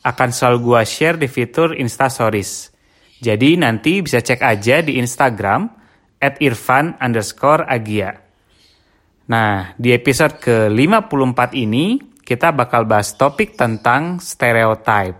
akan 0.00 0.28
selalu 0.32 0.58
gua 0.64 0.82
share 0.86 1.20
di 1.20 1.28
fitur 1.28 1.76
Insta 1.76 2.08
Stories. 2.08 2.72
Jadi 3.20 3.60
nanti 3.60 4.00
bisa 4.00 4.24
cek 4.24 4.40
aja 4.40 4.80
di 4.80 4.96
Instagram 4.96 5.68
at 6.20 6.40
irfan 6.40 6.96
underscore 6.96 7.68
agia. 7.68 8.16
Nah, 9.28 9.76
di 9.76 9.92
episode 9.92 10.40
ke-54 10.40 11.40
ini 11.54 12.00
kita 12.24 12.50
bakal 12.56 12.88
bahas 12.88 13.12
topik 13.14 13.54
tentang 13.54 14.18
stereotype. 14.18 15.16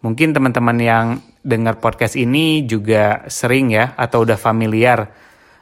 Mungkin 0.00 0.32
teman-teman 0.32 0.78
yang 0.80 1.06
dengar 1.44 1.78
podcast 1.78 2.16
ini 2.16 2.64
juga 2.64 3.28
sering 3.28 3.76
ya 3.76 3.92
atau 3.94 4.24
udah 4.24 4.38
familiar 4.40 5.10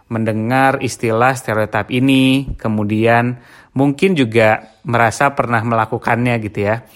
mendengar 0.06 0.78
istilah 0.86 1.34
stereotype 1.34 1.90
ini, 1.90 2.54
kemudian 2.54 3.42
mungkin 3.74 4.14
juga 4.14 4.78
merasa 4.86 5.34
pernah 5.34 5.60
melakukannya 5.66 6.38
gitu 6.46 6.62
ya 6.62 6.86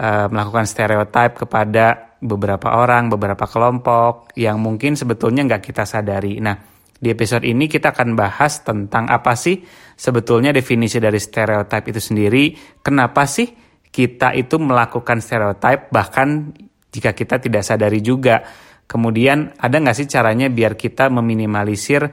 uh, 0.00 0.26
melakukan 0.32 0.64
stereotip 0.64 1.44
kepada 1.44 2.16
beberapa 2.24 2.80
orang, 2.80 3.12
beberapa 3.12 3.44
kelompok 3.44 4.32
yang 4.40 4.56
mungkin 4.56 4.96
sebetulnya 4.96 5.44
nggak 5.44 5.62
kita 5.72 5.84
sadari. 5.84 6.40
Nah, 6.40 6.56
di 6.96 7.08
episode 7.12 7.44
ini 7.44 7.68
kita 7.68 7.92
akan 7.92 8.16
bahas 8.16 8.64
tentang 8.64 9.08
apa 9.08 9.36
sih 9.36 9.60
sebetulnya 9.96 10.52
definisi 10.52 10.96
dari 10.96 11.20
stereotip 11.20 11.92
itu 11.92 12.00
sendiri, 12.00 12.44
kenapa 12.80 13.24
sih 13.28 13.48
kita 13.90 14.32
itu 14.36 14.56
melakukan 14.56 15.20
stereotip 15.20 15.92
bahkan 15.92 16.52
jika 16.90 17.14
kita 17.14 17.38
tidak 17.38 17.62
sadari 17.62 18.00
juga. 18.00 18.42
Kemudian 18.90 19.54
ada 19.54 19.78
nggak 19.78 19.96
sih 20.02 20.10
caranya 20.10 20.50
biar 20.50 20.74
kita 20.74 21.06
meminimalisir 21.14 22.10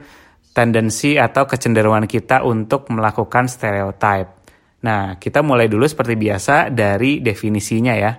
tendensi 0.54 1.18
atau 1.18 1.42
kecenderungan 1.42 2.06
kita 2.06 2.46
untuk 2.46 2.86
melakukan 2.94 3.50
stereotip. 3.50 4.37
Nah, 4.78 5.18
kita 5.18 5.42
mulai 5.42 5.66
dulu 5.66 5.86
seperti 5.86 6.14
biasa 6.14 6.70
dari 6.70 7.18
definisinya 7.18 7.94
ya. 7.98 8.12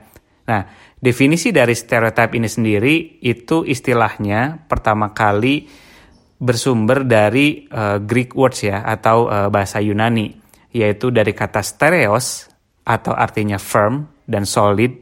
Nah, 0.49 0.61
definisi 0.99 1.55
dari 1.55 1.71
stereotype 1.71 2.35
ini 2.35 2.49
sendiri 2.49 3.23
itu 3.23 3.63
istilahnya 3.63 4.67
pertama 4.67 5.15
kali 5.15 5.69
bersumber 6.39 7.03
dari 7.03 7.67
uh, 7.67 7.99
Greek 8.03 8.35
words 8.35 8.63
ya 8.63 8.83
atau 8.83 9.27
uh, 9.27 9.47
bahasa 9.51 9.83
Yunani 9.83 10.39
yaitu 10.71 11.11
dari 11.11 11.35
kata 11.35 11.59
stereos 11.59 12.47
atau 12.87 13.11
artinya 13.11 13.59
firm 13.59 14.07
dan 14.25 14.47
solid 14.47 14.93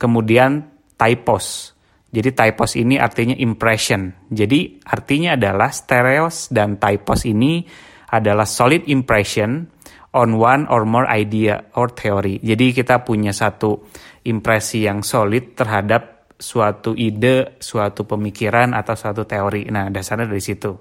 kemudian 0.00 0.66
typos. 0.98 1.76
Jadi 2.12 2.30
typos 2.36 2.76
ini 2.76 3.00
artinya 3.00 3.32
impression. 3.38 4.12
Jadi 4.28 4.82
artinya 4.84 5.32
adalah 5.38 5.72
stereos 5.72 6.52
dan 6.52 6.76
typos 6.76 7.24
ini 7.24 7.64
adalah 8.12 8.44
solid 8.44 8.84
impression 8.92 9.64
on 10.12 10.36
one 10.36 10.68
or 10.68 10.84
more 10.84 11.08
idea 11.08 11.72
or 11.76 11.92
theory. 11.92 12.36
Jadi 12.40 12.76
kita 12.76 13.00
punya 13.00 13.32
satu 13.32 13.88
impresi 14.28 14.84
yang 14.84 15.00
solid 15.00 15.56
terhadap 15.56 16.28
suatu 16.36 16.92
ide, 16.92 17.56
suatu 17.62 18.04
pemikiran 18.04 18.76
atau 18.76 18.94
suatu 18.98 19.24
teori. 19.24 19.70
Nah, 19.72 19.88
dasarnya 19.88 20.28
dari 20.28 20.42
situ. 20.42 20.72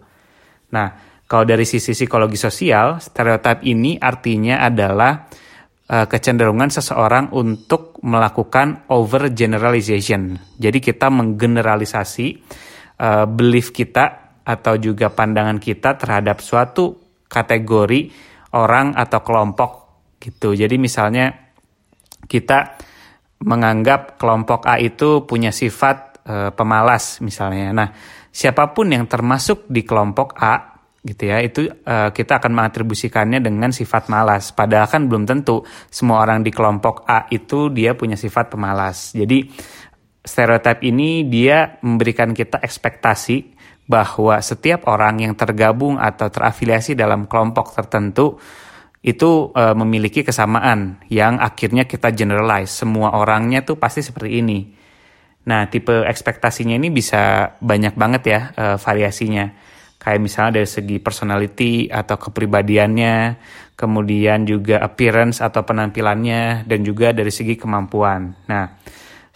Nah, 0.73 0.87
kalau 1.29 1.47
dari 1.47 1.63
sisi 1.63 1.95
psikologi 1.95 2.35
sosial, 2.35 2.99
stereotip 2.99 3.63
ini 3.63 3.95
artinya 3.95 4.67
adalah 4.67 5.31
uh, 5.87 6.05
kecenderungan 6.09 6.67
seseorang 6.67 7.31
untuk 7.31 8.03
melakukan 8.03 8.89
overgeneralization. 8.91 10.35
Jadi 10.59 10.79
kita 10.83 11.07
menggeneralisasi 11.07 12.27
uh, 12.99 13.25
belief 13.29 13.71
kita 13.71 14.35
atau 14.41 14.75
juga 14.75 15.13
pandangan 15.13 15.61
kita 15.61 15.95
terhadap 15.95 16.41
suatu 16.41 16.99
kategori 17.29 18.30
orang 18.55 18.93
atau 18.95 19.19
kelompok 19.23 19.71
gitu. 20.21 20.53
Jadi 20.53 20.75
misalnya 20.77 21.31
kita 22.27 22.77
menganggap 23.41 24.21
kelompok 24.21 24.69
A 24.69 24.77
itu 24.77 25.25
punya 25.25 25.49
sifat 25.49 26.21
e, 26.21 26.35
pemalas 26.53 27.17
misalnya. 27.25 27.73
Nah, 27.73 27.89
siapa 28.29 28.69
pun 28.71 28.93
yang 28.93 29.09
termasuk 29.09 29.65
di 29.65 29.81
kelompok 29.81 30.37
A 30.37 30.77
gitu 31.01 31.33
ya, 31.33 31.41
itu 31.41 31.65
e, 31.65 31.95
kita 32.13 32.37
akan 32.37 32.51
mengatribusikannya 32.53 33.41
dengan 33.41 33.73
sifat 33.73 34.13
malas. 34.13 34.53
Padahal 34.53 34.85
kan 34.85 35.09
belum 35.09 35.25
tentu 35.25 35.65
semua 35.89 36.21
orang 36.21 36.45
di 36.45 36.53
kelompok 36.53 37.09
A 37.09 37.25
itu 37.33 37.73
dia 37.73 37.97
punya 37.97 38.13
sifat 38.13 38.53
pemalas. 38.53 39.17
Jadi 39.17 39.49
stereotip 40.21 40.85
ini 40.85 41.25
dia 41.25 41.81
memberikan 41.81 42.29
kita 42.37 42.61
ekspektasi 42.61 43.57
bahwa 43.89 44.39
setiap 44.39 44.87
orang 44.87 45.25
yang 45.25 45.33
tergabung 45.35 45.97
atau 45.99 46.31
terafiliasi 46.31 46.95
dalam 46.95 47.27
kelompok 47.27 47.75
tertentu 47.75 48.39
itu 49.01 49.49
e, 49.51 49.63
memiliki 49.73 50.21
kesamaan 50.21 51.01
yang 51.09 51.41
akhirnya 51.41 51.89
kita 51.89 52.13
generalize 52.13 52.69
semua 52.69 53.17
orangnya 53.17 53.65
tuh 53.65 53.81
pasti 53.81 54.05
seperti 54.05 54.39
ini. 54.39 54.59
Nah, 55.41 55.65
tipe 55.73 56.05
ekspektasinya 56.05 56.77
ini 56.77 56.93
bisa 56.93 57.53
banyak 57.57 57.97
banget 57.97 58.23
ya 58.29 58.39
e, 58.53 58.65
variasinya. 58.77 59.49
Kayak 60.01 60.21
misalnya 60.21 60.51
dari 60.61 60.69
segi 60.69 60.97
personality 60.97 61.85
atau 61.89 62.17
kepribadiannya, 62.17 63.37
kemudian 63.77 64.49
juga 64.49 64.81
appearance 64.81 65.41
atau 65.45 65.61
penampilannya, 65.61 66.65
dan 66.65 66.79
juga 66.81 67.13
dari 67.13 67.29
segi 67.29 67.53
kemampuan. 67.53 68.33
Nah, 68.49 68.65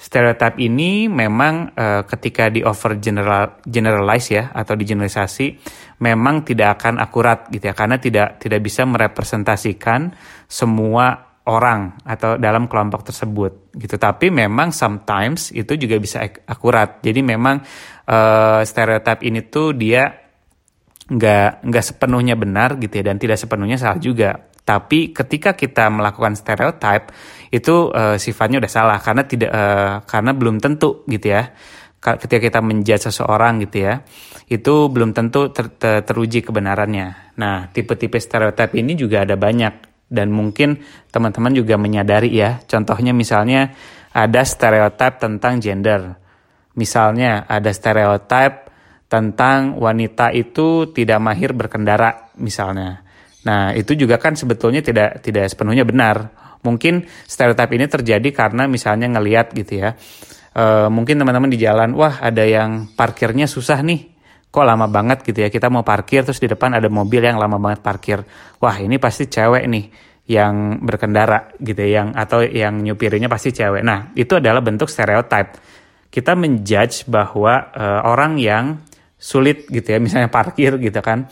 stereotip 0.06 0.62
ini 0.62 1.10
memang 1.10 1.74
uh, 1.74 2.06
ketika 2.06 2.54
di 2.54 2.62
over 2.62 3.02
general 3.02 3.58
generalize 3.66 4.30
ya 4.30 4.54
atau 4.54 4.78
digeneralisasi 4.78 5.58
memang 6.06 6.46
tidak 6.46 6.78
akan 6.78 7.02
akurat 7.02 7.50
gitu 7.50 7.66
ya. 7.66 7.74
Karena 7.74 7.98
tidak 7.98 8.38
tidak 8.38 8.62
bisa 8.62 8.86
merepresentasikan 8.86 10.14
semua 10.46 11.42
orang 11.50 11.98
atau 12.06 12.38
dalam 12.38 12.70
kelompok 12.70 13.10
tersebut 13.10 13.74
gitu. 13.74 13.98
Tapi 13.98 14.30
memang 14.30 14.70
sometimes 14.70 15.50
itu 15.50 15.74
juga 15.74 15.98
bisa 15.98 16.22
akurat. 16.46 17.02
Jadi 17.02 17.26
memang 17.26 17.66
uh, 18.06 18.62
stereotip 18.62 19.26
ini 19.26 19.42
tuh 19.50 19.74
dia 19.74 20.22
nggak 21.06 21.66
nggak 21.66 21.86
sepenuhnya 21.86 22.34
benar 22.34 22.82
gitu 22.82 22.98
ya 22.98 23.14
dan 23.14 23.22
tidak 23.22 23.38
sepenuhnya 23.38 23.78
salah 23.78 24.02
juga 24.02 24.50
tapi 24.66 25.14
ketika 25.14 25.54
kita 25.54 25.94
melakukan 25.94 26.34
stereotip 26.34 27.14
itu 27.54 27.94
uh, 27.94 28.18
sifatnya 28.18 28.58
udah 28.58 28.72
salah 28.74 28.98
karena 28.98 29.24
tidak 29.30 29.54
uh, 29.54 30.02
karena 30.10 30.34
belum 30.34 30.58
tentu 30.58 31.06
gitu 31.06 31.30
ya. 31.30 31.54
Ketika 32.06 32.38
kita 32.38 32.60
menjudge 32.62 33.10
seseorang 33.10 33.66
gitu 33.66 33.82
ya, 33.82 34.06
itu 34.46 34.94
belum 34.94 35.18
tentu 35.18 35.50
ter 35.50 35.74
ter 35.74 36.06
teruji 36.06 36.46
kebenarannya. 36.46 37.34
Nah, 37.42 37.74
tipe-tipe 37.74 38.22
stereotip 38.22 38.78
ini 38.78 38.94
juga 38.94 39.26
ada 39.26 39.34
banyak 39.34 40.06
dan 40.06 40.30
mungkin 40.30 40.86
teman-teman 41.10 41.58
juga 41.58 41.82
menyadari 41.82 42.30
ya. 42.30 42.62
Contohnya 42.70 43.10
misalnya 43.10 43.74
ada 44.14 44.42
stereotip 44.46 45.18
tentang 45.18 45.58
gender. 45.58 46.14
Misalnya 46.78 47.50
ada 47.50 47.74
stereotip 47.74 48.70
tentang 49.10 49.78
wanita 49.82 50.30
itu 50.30 50.94
tidak 50.94 51.18
mahir 51.22 51.58
berkendara 51.58 52.34
misalnya. 52.38 53.05
Nah, 53.46 53.72
itu 53.78 53.94
juga 53.94 54.18
kan 54.18 54.34
sebetulnya 54.34 54.82
tidak 54.82 55.22
tidak 55.22 55.46
sepenuhnya 55.54 55.86
benar. 55.86 56.34
Mungkin 56.66 57.06
stereotip 57.30 57.70
ini 57.78 57.86
terjadi 57.86 58.30
karena 58.34 58.66
misalnya 58.66 59.06
ngeliat 59.06 59.54
gitu 59.54 59.86
ya. 59.86 59.94
E, 60.50 60.90
mungkin 60.90 61.22
teman-teman 61.22 61.54
di 61.54 61.62
jalan, 61.62 61.94
wah 61.94 62.18
ada 62.18 62.42
yang 62.42 62.90
parkirnya 62.98 63.46
susah 63.46 63.86
nih. 63.86 64.18
Kok 64.50 64.66
lama 64.66 64.90
banget 64.90 65.22
gitu 65.22 65.46
ya. 65.46 65.54
Kita 65.54 65.70
mau 65.70 65.86
parkir 65.86 66.26
terus 66.26 66.42
di 66.42 66.50
depan 66.50 66.74
ada 66.74 66.90
mobil 66.90 67.22
yang 67.22 67.38
lama 67.38 67.62
banget 67.62 67.86
parkir. 67.86 68.20
Wah, 68.58 68.82
ini 68.82 68.98
pasti 68.98 69.30
cewek 69.30 69.64
nih 69.70 69.86
yang 70.26 70.82
berkendara 70.82 71.54
gitu 71.62 71.86
ya, 71.86 72.02
yang 72.02 72.18
atau 72.18 72.42
yang 72.42 72.82
nyupirinya 72.82 73.30
pasti 73.30 73.54
cewek. 73.54 73.86
Nah, 73.86 74.10
itu 74.18 74.42
adalah 74.42 74.66
bentuk 74.66 74.90
stereotip. 74.90 75.54
Kita 76.10 76.34
menjudge 76.34 77.06
bahwa 77.06 77.70
e, 77.78 77.86
orang 78.10 78.42
yang 78.42 78.82
sulit 79.22 79.70
gitu 79.70 79.86
ya, 79.86 80.02
misalnya 80.02 80.34
parkir 80.34 80.82
gitu 80.82 80.98
kan 81.06 81.30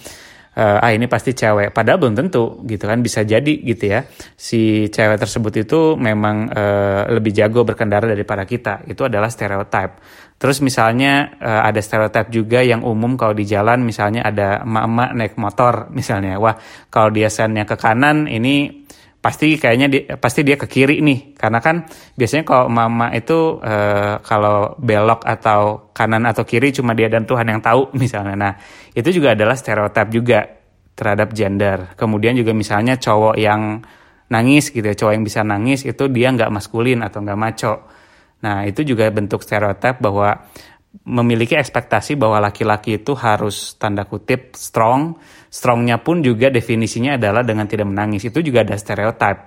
uh, 0.58 0.84
ah 0.84 0.92
ini 0.94 1.06
pasti 1.10 1.34
cewek. 1.34 1.74
Padahal 1.74 1.98
belum 2.02 2.16
tentu 2.16 2.62
gitu 2.66 2.86
kan 2.86 3.00
bisa 3.02 3.26
jadi 3.26 3.54
gitu 3.62 3.86
ya. 3.90 4.06
Si 4.34 4.90
cewek 4.90 5.18
tersebut 5.18 5.54
itu 5.66 5.80
memang 5.98 6.50
uh, 6.50 7.10
lebih 7.10 7.34
jago 7.34 7.66
berkendara 7.66 8.06
daripada 8.10 8.46
kita. 8.46 8.86
Itu 8.86 9.06
adalah 9.06 9.30
stereotip 9.30 10.02
terus 10.34 10.60
misalnya 10.60 11.40
uh, 11.40 11.64
ada 11.64 11.80
stereotip 11.80 12.28
juga 12.28 12.60
yang 12.60 12.84
umum 12.84 13.16
kalau 13.16 13.32
di 13.32 13.48
jalan 13.48 13.80
misalnya 13.80 14.28
ada 14.28 14.60
emak-emak 14.68 15.10
naik 15.16 15.36
motor 15.40 15.88
misalnya. 15.96 16.36
Wah 16.36 16.60
kalau 16.92 17.16
dia 17.16 17.32
sennya 17.32 17.64
ke 17.64 17.80
kanan 17.80 18.28
ini 18.28 18.84
pasti 19.24 19.56
kayaknya 19.56 19.88
dia, 19.88 20.04
pasti 20.20 20.44
dia 20.44 20.60
ke 20.60 20.68
kiri 20.68 21.00
nih. 21.00 21.40
Karena 21.40 21.64
kan 21.64 21.88
biasanya 22.20 22.44
kalau 22.44 22.68
mama 22.68 23.08
itu 23.16 23.64
uh, 23.64 24.20
kalau 24.20 24.76
belok 24.84 25.24
atau 25.24 25.88
kanan 25.96 26.28
atau 26.28 26.44
kiri 26.44 26.76
cuma 26.76 26.92
dia 26.92 27.08
dan 27.08 27.24
Tuhan 27.24 27.48
yang 27.48 27.64
tahu 27.64 27.88
misalnya. 28.04 28.36
Nah 28.36 28.54
itu 28.92 29.08
juga 29.16 29.32
adalah 29.32 29.56
stereotip 29.56 30.12
juga 30.12 30.44
terhadap 30.94 31.32
gender. 31.32 31.96
Kemudian 31.96 32.36
juga 32.36 32.52
misalnya 32.52 33.00
cowok 33.00 33.40
yang 33.40 33.80
nangis 34.28 34.74
gitu 34.74 34.84
ya 34.84 34.96
cowok 34.98 35.14
yang 35.14 35.26
bisa 35.26 35.40
nangis 35.46 35.86
itu 35.86 36.04
dia 36.10 36.28
nggak 36.34 36.52
maskulin 36.52 37.00
atau 37.00 37.24
nggak 37.24 37.40
maco. 37.40 37.74
Nah 38.44 38.68
itu 38.68 38.84
juga 38.84 39.08
bentuk 39.08 39.40
stereotip 39.40 40.04
bahwa 40.04 40.44
memiliki 41.02 41.58
ekspektasi 41.58 42.14
bahwa 42.14 42.38
laki-laki 42.38 43.02
itu 43.02 43.18
harus 43.18 43.74
tanda 43.82 44.06
kutip 44.06 44.54
strong. 44.54 45.18
Strongnya 45.50 46.00
pun 46.06 46.22
juga 46.22 46.54
definisinya 46.54 47.18
adalah 47.18 47.42
dengan 47.42 47.66
tidak 47.66 47.90
menangis. 47.90 48.30
Itu 48.30 48.46
juga 48.46 48.62
ada 48.62 48.78
stereotip 48.78 49.38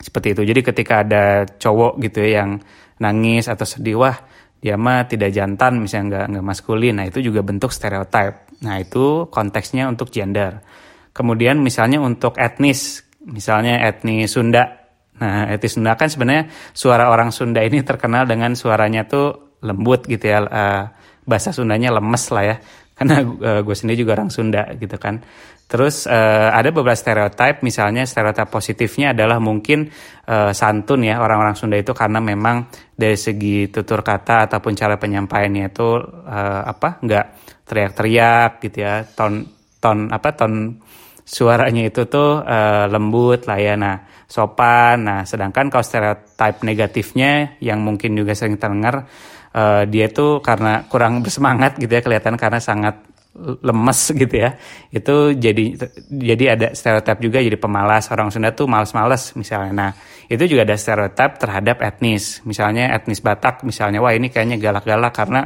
seperti 0.00 0.32
itu. 0.32 0.42
Jadi 0.48 0.60
ketika 0.64 1.04
ada 1.04 1.44
cowok 1.44 2.00
gitu 2.00 2.24
ya 2.24 2.42
yang 2.42 2.60
nangis 3.00 3.52
atau 3.52 3.68
sedih, 3.68 4.00
wah 4.00 4.16
dia 4.60 4.80
mah 4.80 5.04
tidak 5.04 5.30
jantan 5.36 5.78
misalnya 5.80 6.04
nggak 6.08 6.24
nggak 6.36 6.44
maskulin. 6.44 6.94
Nah 6.96 7.06
itu 7.08 7.20
juga 7.20 7.44
bentuk 7.44 7.70
stereotip. 7.70 8.48
Nah 8.64 8.80
itu 8.80 9.28
konteksnya 9.28 9.86
untuk 9.86 10.08
gender. 10.08 10.64
Kemudian 11.12 11.60
misalnya 11.60 12.00
untuk 12.00 12.36
etnis, 12.40 13.04
misalnya 13.24 13.84
etnis 13.88 14.32
Sunda. 14.32 14.88
Nah 15.20 15.48
etnis 15.52 15.76
Sunda 15.76 15.96
kan 15.96 16.08
sebenarnya 16.08 16.48
suara 16.76 17.08
orang 17.12 17.32
Sunda 17.32 17.60
ini 17.64 17.80
terkenal 17.84 18.28
dengan 18.28 18.52
suaranya 18.56 19.04
tuh 19.08 19.45
lembut 19.64 20.04
gitu 20.08 20.26
ya 20.28 20.44
uh, 20.44 20.84
bahasa 21.26 21.50
Sundanya 21.50 21.92
lemes 21.92 22.24
lah 22.32 22.44
ya. 22.44 22.56
Karena 22.96 23.20
uh, 23.20 23.60
gue 23.60 23.76
sendiri 23.76 24.08
juga 24.08 24.16
orang 24.16 24.32
Sunda 24.32 24.72
gitu 24.72 24.96
kan. 24.96 25.20
Terus 25.66 26.06
uh, 26.06 26.54
ada 26.54 26.70
beberapa 26.70 26.94
stereotip 26.94 27.66
misalnya 27.66 28.06
stereotip 28.06 28.46
positifnya 28.46 29.10
adalah 29.10 29.42
mungkin 29.42 29.90
uh, 30.30 30.54
santun 30.54 31.02
ya 31.02 31.18
orang-orang 31.18 31.58
Sunda 31.58 31.74
itu 31.74 31.90
karena 31.90 32.22
memang 32.22 32.70
dari 32.94 33.18
segi 33.18 33.66
tutur 33.66 34.06
kata 34.06 34.46
ataupun 34.46 34.78
cara 34.78 34.94
penyampaiannya 34.94 35.74
itu 35.74 35.98
uh, 36.06 36.62
apa 36.70 37.02
nggak 37.02 37.26
teriak-teriak 37.66 38.62
gitu 38.62 38.78
ya. 38.78 39.02
Ton 39.10 39.42
ton 39.82 40.06
apa 40.14 40.38
ton 40.38 40.78
suaranya 41.26 41.82
itu 41.90 42.06
tuh 42.06 42.46
uh, 42.46 42.86
lembut 42.86 43.50
lah 43.50 43.58
ya. 43.58 43.74
Nah 43.74 44.06
sopan. 44.30 45.02
Nah 45.02 45.20
sedangkan 45.26 45.66
kalau 45.66 45.82
stereotip 45.82 46.62
negatifnya 46.62 47.58
yang 47.58 47.82
mungkin 47.82 48.14
juga 48.14 48.38
sering 48.38 48.54
terdengar 48.54 49.10
uh, 49.56 49.82
dia 49.88 50.12
tuh 50.12 50.44
karena 50.44 50.84
kurang 50.86 51.24
bersemangat 51.24 51.80
gitu 51.80 51.88
ya 51.88 52.04
kelihatan 52.04 52.36
karena 52.36 52.60
sangat 52.60 53.00
lemes 53.36 54.00
gitu 54.12 54.34
ya. 54.36 54.56
Itu 54.88 55.36
jadi 55.36 55.76
jadi 56.08 56.44
ada 56.56 56.66
stereotip 56.72 57.20
juga 57.20 57.38
jadi 57.40 57.56
pemalas. 57.60 58.08
Orang 58.12 58.32
Sunda 58.32 58.52
tuh 58.52 58.68
males-males 58.68 59.32
misalnya. 59.36 59.72
Nah 59.72 59.90
itu 60.26 60.44
juga 60.48 60.64
ada 60.64 60.76
stereotip 60.76 61.40
terhadap 61.40 61.84
etnis. 61.84 62.40
Misalnya 62.48 62.96
etnis 62.96 63.20
Batak 63.20 63.62
misalnya 63.64 64.00
wah 64.00 64.12
ini 64.12 64.32
kayaknya 64.32 64.56
galak-galak 64.56 65.12
karena 65.12 65.40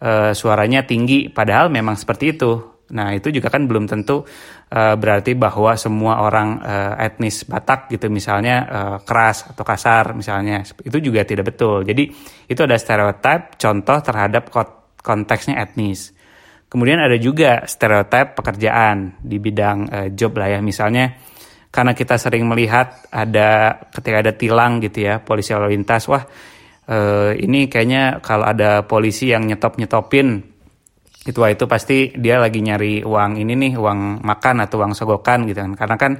uh, 0.00 0.32
suaranya 0.32 0.84
tinggi. 0.88 1.28
Padahal 1.28 1.68
memang 1.68 1.96
seperti 1.96 2.36
itu 2.36 2.75
Nah, 2.86 3.10
itu 3.10 3.34
juga 3.34 3.50
kan 3.50 3.66
belum 3.66 3.90
tentu 3.90 4.22
uh, 4.22 4.94
berarti 4.94 5.34
bahwa 5.34 5.74
semua 5.74 6.22
orang 6.22 6.62
uh, 6.62 6.94
etnis 7.02 7.42
Batak 7.42 7.90
gitu 7.90 8.06
misalnya 8.06 8.56
uh, 8.62 8.96
keras 9.02 9.50
atau 9.50 9.66
kasar 9.66 10.14
misalnya. 10.14 10.62
Itu 10.62 11.02
juga 11.02 11.26
tidak 11.26 11.50
betul. 11.50 11.82
Jadi, 11.82 12.06
itu 12.46 12.60
ada 12.62 12.78
stereotip 12.78 13.58
contoh 13.58 13.98
terhadap 13.98 14.54
konteksnya 15.02 15.58
etnis. 15.58 16.14
Kemudian 16.70 17.02
ada 17.02 17.18
juga 17.18 17.66
stereotip 17.66 18.38
pekerjaan 18.38 19.18
di 19.18 19.42
bidang 19.42 19.78
uh, 19.90 20.08
job 20.14 20.38
lah 20.38 20.54
ya. 20.54 20.60
Misalnya 20.62 21.18
karena 21.74 21.90
kita 21.92 22.14
sering 22.16 22.46
melihat 22.46 23.10
ada 23.10 23.82
ketika 23.90 24.22
ada 24.22 24.32
tilang 24.32 24.78
gitu 24.78 25.10
ya, 25.10 25.18
polisi 25.18 25.50
lalu 25.52 25.74
lintas, 25.74 26.06
wah 26.06 26.22
uh, 26.22 27.34
ini 27.34 27.66
kayaknya 27.66 28.22
kalau 28.22 28.46
ada 28.46 28.86
polisi 28.86 29.34
yang 29.34 29.44
nyetop-nyetopin 29.44 30.55
itu 31.26 31.42
itu 31.42 31.64
pasti 31.66 32.14
dia 32.14 32.38
lagi 32.38 32.62
nyari 32.62 33.02
uang 33.02 33.42
ini 33.42 33.58
nih 33.58 33.72
uang 33.74 34.22
makan 34.22 34.62
atau 34.62 34.78
uang 34.78 34.94
sogokan 34.94 35.42
gitu 35.50 35.58
kan. 35.58 35.74
Karena 35.74 35.96
kan 35.98 36.12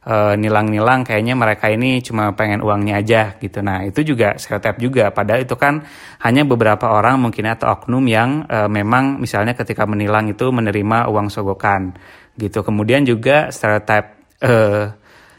e, 0.00 0.14
nilang-nilang 0.40 1.04
kayaknya 1.04 1.36
mereka 1.36 1.68
ini 1.68 2.00
cuma 2.00 2.32
pengen 2.32 2.64
uangnya 2.64 3.04
aja 3.04 3.36
gitu. 3.36 3.60
Nah 3.60 3.84
itu 3.84 4.00
juga 4.00 4.40
stereotip 4.40 4.80
juga. 4.80 5.12
Padahal 5.12 5.44
itu 5.44 5.52
kan 5.60 5.84
hanya 6.24 6.48
beberapa 6.48 6.96
orang 6.96 7.20
mungkin 7.20 7.44
atau 7.44 7.76
oknum 7.76 8.08
yang 8.08 8.48
e, 8.48 8.64
memang 8.72 9.20
misalnya 9.20 9.52
ketika 9.52 9.84
menilang 9.84 10.32
itu 10.32 10.48
menerima 10.48 11.12
uang 11.12 11.28
sogokan 11.28 11.92
gitu. 12.40 12.64
Kemudian 12.64 13.04
juga 13.04 13.52
stereotip 13.52 14.16
e, 14.40 14.52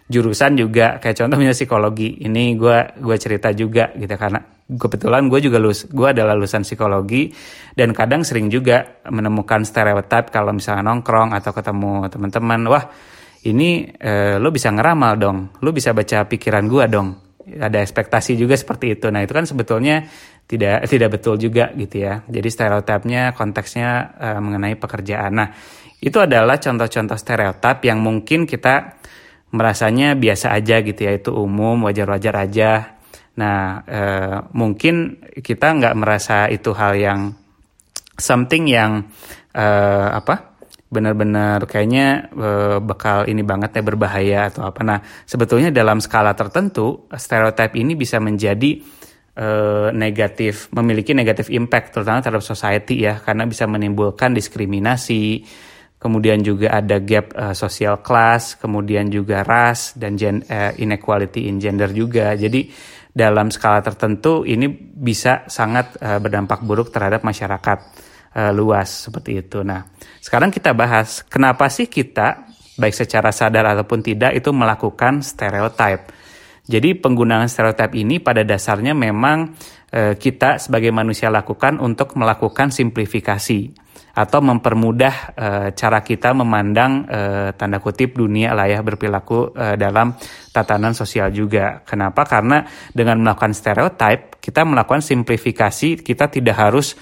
jurusan 0.05 0.53
juga 0.53 1.01
kayak 1.01 1.25
contohnya 1.25 1.53
psikologi. 1.53 2.21
Ini 2.21 2.53
gue 2.57 2.77
gue 3.01 3.15
cerita 3.17 3.49
juga 3.51 3.89
gitu 3.97 4.13
karena 4.13 4.39
kebetulan 4.65 5.29
gue 5.29 5.39
juga 5.45 5.57
lulus 5.61 5.85
gue 5.89 6.07
adalah 6.09 6.33
lulusan 6.33 6.65
psikologi 6.65 7.29
dan 7.77 7.93
kadang 7.93 8.25
sering 8.25 8.49
juga 8.49 9.01
menemukan 9.05 9.61
stereotip 9.61 10.33
kalau 10.33 10.57
misalnya 10.57 10.89
nongkrong 10.89 11.37
atau 11.37 11.53
ketemu 11.53 12.09
teman-teman 12.09 12.61
wah 12.65 12.85
ini 13.45 13.93
eh, 13.93 14.41
lo 14.41 14.49
bisa 14.49 14.73
ngeramal 14.73 15.21
dong 15.21 15.37
lo 15.61 15.69
bisa 15.69 15.93
baca 15.93 16.25
pikiran 16.25 16.65
gue 16.65 16.85
dong. 16.89 17.09
Ada 17.45 17.85
ekspektasi 17.85 18.33
juga 18.41 18.57
seperti 18.57 18.97
itu. 18.97 19.13
Nah 19.13 19.21
itu 19.21 19.29
kan 19.37 19.45
sebetulnya 19.45 20.01
tidak 20.49 20.85
tidak 20.91 21.09
betul 21.17 21.37
juga 21.37 21.69
gitu 21.77 22.01
ya. 22.01 22.25
Jadi 22.25 22.49
stereotipnya 22.49 23.37
konteksnya 23.37 23.89
eh, 24.17 24.39
mengenai 24.41 24.77
pekerjaan. 24.77 25.31
Nah 25.33 25.49
itu 26.01 26.17
adalah 26.21 26.57
contoh-contoh 26.57 27.17
stereotip 27.17 27.85
yang 27.85 28.01
mungkin 28.01 28.49
kita 28.49 28.97
merasanya 29.53 30.17
biasa 30.17 30.55
aja 30.55 30.81
gitu 30.81 31.05
ya 31.05 31.13
itu 31.15 31.31
umum 31.35 31.85
wajar-wajar 31.85 32.33
aja. 32.35 32.71
Nah 33.35 33.83
eh, 33.85 34.37
mungkin 34.55 35.21
kita 35.43 35.75
nggak 35.75 35.95
merasa 35.95 36.47
itu 36.47 36.71
hal 36.71 36.95
yang 36.95 37.19
something 38.15 38.65
yang 38.71 39.05
eh, 39.51 40.09
apa 40.11 40.55
benar-benar 40.89 41.67
kayaknya 41.67 42.31
eh, 42.31 42.77
bakal 42.79 43.27
ini 43.27 43.43
banget 43.43 43.79
ya 43.79 43.83
berbahaya 43.83 44.39
atau 44.49 44.67
apa. 44.67 44.81
Nah 44.81 44.99
sebetulnya 45.27 45.69
dalam 45.69 45.99
skala 45.99 46.33
tertentu 46.33 47.07
stereotip 47.11 47.75
ini 47.75 47.93
bisa 47.93 48.17
menjadi 48.23 49.03
negatif 49.91 50.71
memiliki 50.71 51.11
negatif 51.11 51.51
impact 51.51 51.91
terutama 51.91 52.23
terhadap 52.23 52.39
society 52.39 53.03
ya 53.03 53.19
karena 53.19 53.43
bisa 53.43 53.67
menimbulkan 53.67 54.31
diskriminasi 54.31 55.43
kemudian 55.95 56.43
juga 56.43 56.75
ada 56.75 56.99
gap 57.01 57.33
uh, 57.33 57.55
social 57.55 58.03
class, 58.03 58.59
kemudian 58.59 59.07
juga 59.07 59.41
ras 59.41 59.95
dan 59.95 60.19
gen, 60.19 60.43
uh, 60.45 60.75
inequality 60.75 61.47
in 61.47 61.57
gender 61.57 61.89
juga. 61.95 62.35
Jadi 62.35 62.67
dalam 63.15 63.47
skala 63.47 63.79
tertentu 63.79 64.43
ini 64.43 64.67
bisa 64.77 65.47
sangat 65.47 65.95
uh, 66.03 66.19
berdampak 66.19 66.61
buruk 66.67 66.91
terhadap 66.91 67.23
masyarakat 67.23 67.77
uh, 68.35 68.51
luas 68.51 69.07
seperti 69.07 69.39
itu. 69.39 69.63
Nah, 69.63 69.87
sekarang 70.19 70.51
kita 70.51 70.75
bahas 70.75 71.23
kenapa 71.25 71.71
sih 71.71 71.87
kita 71.87 72.43
baik 72.75 72.93
secara 72.93 73.31
sadar 73.31 73.71
ataupun 73.71 74.03
tidak 74.03 74.35
itu 74.35 74.51
melakukan 74.51 75.23
stereotip. 75.23 76.11
Jadi 76.65 76.97
penggunaan 76.97 77.47
stereotip 77.47 77.93
ini 77.95 78.17
pada 78.17 78.41
dasarnya 78.41 78.97
memang 78.97 79.53
kita 79.95 80.59
sebagai 80.59 80.89
manusia 80.91 81.31
lakukan 81.31 81.77
untuk 81.79 82.17
melakukan 82.19 82.73
simplifikasi 82.73 83.84
atau 84.15 84.39
mempermudah 84.39 85.15
uh, 85.35 85.67
cara 85.75 85.99
kita 85.99 86.31
memandang 86.31 87.03
uh, 87.07 87.49
tanda 87.55 87.83
kutip 87.83 88.15
dunia 88.15 88.55
lah 88.55 88.67
ya 88.71 88.79
berperilaku 88.79 89.51
uh, 89.51 89.75
dalam 89.75 90.15
tatanan 90.55 90.95
sosial 90.95 91.31
juga. 91.35 91.83
Kenapa? 91.83 92.23
Karena 92.23 92.63
dengan 92.95 93.19
melakukan 93.19 93.51
stereotip 93.51 94.35
kita 94.45 94.61
melakukan 94.61 95.01
simplifikasi, 95.01 96.05
kita 96.05 96.29
tidak 96.29 96.55
harus 96.55 96.93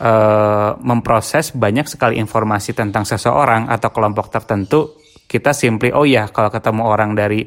uh, 0.00 0.80
memproses 0.80 1.52
banyak 1.52 1.84
sekali 1.84 2.16
informasi 2.16 2.72
tentang 2.72 3.04
seseorang 3.04 3.68
atau 3.68 3.92
kelompok 3.92 4.32
tertentu. 4.32 4.96
Kita 5.28 5.52
simply 5.52 5.92
oh 5.92 6.08
ya 6.08 6.32
kalau 6.32 6.48
ketemu 6.48 6.82
orang 6.88 7.12
dari 7.12 7.44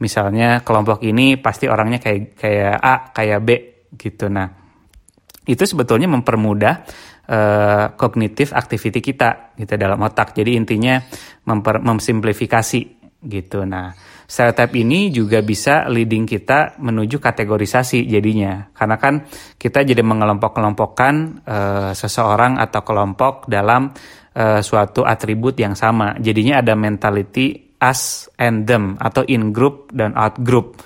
misalnya 0.00 0.64
kelompok 0.64 1.04
ini 1.04 1.36
pasti 1.36 1.68
orangnya 1.68 2.00
kayak 2.00 2.40
kayak 2.40 2.76
A, 2.80 2.94
kayak 3.12 3.40
B 3.44 3.48
gitu. 3.96 4.32
Nah, 4.32 4.65
itu 5.46 5.62
sebetulnya 5.62 6.10
mempermudah 6.10 6.74
uh, 7.30 7.86
kognitif 7.94 8.50
activity 8.50 8.98
kita 8.98 9.54
gitu 9.54 9.78
dalam 9.78 10.02
otak. 10.02 10.34
Jadi 10.34 10.58
intinya 10.58 10.98
memper, 11.46 11.78
memsimplifikasi 11.78 12.80
gitu. 13.22 13.62
Nah, 13.62 13.94
stereotip 14.26 14.74
ini 14.74 15.14
juga 15.14 15.42
bisa 15.42 15.86
leading 15.86 16.26
kita 16.26 16.78
menuju 16.82 17.22
kategorisasi 17.22 18.06
jadinya. 18.06 18.70
Karena 18.74 18.98
kan 18.98 19.22
kita 19.54 19.86
jadi 19.86 20.02
mengelompok-kelompokkan 20.02 21.14
uh, 21.46 21.90
seseorang 21.94 22.58
atau 22.58 22.82
kelompok 22.82 23.46
dalam 23.46 23.94
uh, 24.34 24.60
suatu 24.62 25.06
atribut 25.06 25.54
yang 25.58 25.78
sama. 25.78 26.18
Jadinya 26.18 26.58
ada 26.58 26.74
mentality 26.74 27.78
us 27.78 28.26
and 28.40 28.66
them 28.66 28.98
atau 28.98 29.22
in 29.30 29.54
group 29.54 29.94
dan 29.94 30.14
out 30.18 30.42
group. 30.42 30.80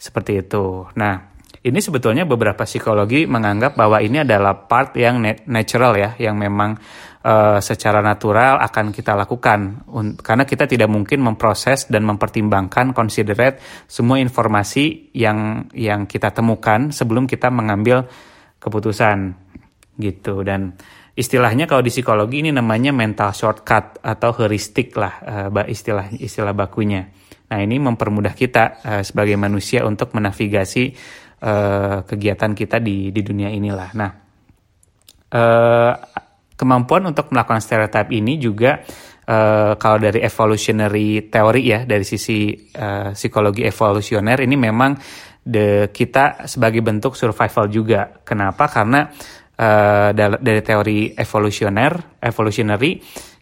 Seperti 0.00 0.40
itu. 0.40 0.88
Nah, 0.96 1.29
ini 1.60 1.76
sebetulnya 1.84 2.24
beberapa 2.24 2.64
psikologi 2.64 3.28
menganggap 3.28 3.76
bahwa 3.76 4.00
ini 4.00 4.24
adalah 4.24 4.64
part 4.64 4.96
yang 4.96 5.20
natural 5.44 5.92
ya, 5.92 6.10
yang 6.16 6.40
memang 6.40 6.80
uh, 7.20 7.60
secara 7.60 8.00
natural 8.00 8.64
akan 8.64 8.88
kita 8.96 9.12
lakukan. 9.12 9.84
Karena 10.24 10.48
kita 10.48 10.64
tidak 10.64 10.88
mungkin 10.88 11.20
memproses 11.20 11.84
dan 11.92 12.08
mempertimbangkan 12.08 12.96
considerate 12.96 13.60
semua 13.84 14.16
informasi 14.16 15.12
yang 15.12 15.68
yang 15.76 16.08
kita 16.08 16.32
temukan 16.32 16.96
sebelum 16.96 17.28
kita 17.28 17.52
mengambil 17.52 18.08
keputusan. 18.56 19.36
Gitu. 20.00 20.40
Dan 20.40 20.72
istilahnya 21.12 21.68
kalau 21.68 21.84
di 21.84 21.92
psikologi 21.92 22.40
ini 22.40 22.56
namanya 22.56 22.88
mental 22.88 23.36
shortcut 23.36 24.00
atau 24.00 24.32
heuristik 24.32 24.96
lah 24.96 25.52
uh, 25.52 25.68
istilah 25.68 26.08
istilah 26.16 26.56
bakunya. 26.56 27.04
Nah 27.52 27.58
ini 27.60 27.76
mempermudah 27.76 28.32
kita 28.32 28.64
uh, 28.80 29.02
sebagai 29.04 29.36
manusia 29.36 29.84
untuk 29.84 30.16
menavigasi 30.16 31.20
uh, 31.42 32.04
kegiatan 32.04 32.52
kita 32.52 32.78
di 32.80 33.10
di 33.10 33.20
dunia 33.24 33.48
inilah. 33.48 33.90
Nah 33.96 34.10
uh, 35.34 35.92
kemampuan 36.54 37.08
untuk 37.08 37.32
melakukan 37.32 37.62
stereotip 37.64 38.12
ini 38.12 38.36
juga 38.36 38.84
uh, 39.26 39.74
kalau 39.80 39.98
dari 39.98 40.20
evolutionary 40.20 41.32
teori 41.32 41.62
ya 41.64 41.80
dari 41.88 42.04
sisi 42.04 42.52
uh, 42.76 43.16
psikologi 43.16 43.64
evolusioner 43.64 44.44
ini 44.44 44.56
memang 44.60 44.92
the 45.40 45.88
kita 45.88 46.44
sebagai 46.44 46.84
bentuk 46.84 47.16
survival 47.16 47.72
juga. 47.72 48.20
Kenapa? 48.20 48.68
Karena 48.68 49.08
uh, 49.56 50.08
dari 50.16 50.60
teori 50.60 51.16
evolusioner 51.16 52.20
evolutionary 52.20 53.00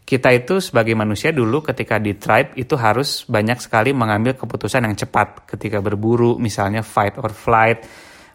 kita 0.09 0.33
itu 0.33 0.57
sebagai 0.57 0.97
manusia 0.97 1.29
dulu 1.29 1.61
ketika 1.61 2.01
di 2.01 2.17
tribe 2.17 2.57
itu 2.57 2.73
harus 2.73 3.29
banyak 3.29 3.61
sekali 3.61 3.93
mengambil 3.93 4.33
keputusan 4.33 4.89
yang 4.89 4.97
cepat 4.97 5.45
ketika 5.45 5.85
berburu 5.85 6.33
misalnya 6.41 6.81
fight 6.81 7.21
or 7.21 7.29
flight. 7.29 7.85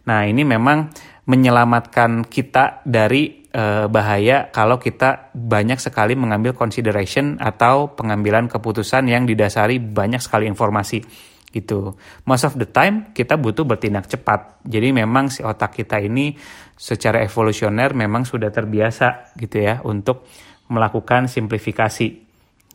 Nah, 0.07 0.23
ini 0.23 0.47
memang 0.47 0.95
menyelamatkan 1.27 2.31
kita 2.31 2.87
dari 2.87 3.51
uh, 3.51 3.91
bahaya 3.91 4.55
kalau 4.55 4.79
kita 4.79 5.35
banyak 5.35 5.83
sekali 5.83 6.15
mengambil 6.15 6.55
consideration 6.55 7.43
atau 7.43 7.91
pengambilan 7.91 8.47
keputusan 8.47 9.11
yang 9.11 9.27
didasari 9.27 9.83
banyak 9.83 10.23
sekali 10.23 10.47
informasi 10.47 11.03
gitu. 11.51 11.99
Most 12.23 12.47
of 12.47 12.55
the 12.55 12.71
time 12.71 13.11
kita 13.11 13.35
butuh 13.35 13.67
bertindak 13.67 14.07
cepat. 14.07 14.63
Jadi 14.63 14.95
memang 14.95 15.27
si 15.27 15.43
otak 15.43 15.75
kita 15.75 15.99
ini 15.99 16.39
secara 16.79 17.19
evolusioner 17.27 17.99
memang 17.99 18.23
sudah 18.23 18.55
terbiasa 18.55 19.35
gitu 19.39 19.59
ya 19.59 19.83
untuk 19.83 20.27
melakukan 20.71 21.29
simplifikasi 21.29 22.07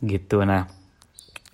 gitu. 0.00 0.38
Nah, 0.46 0.62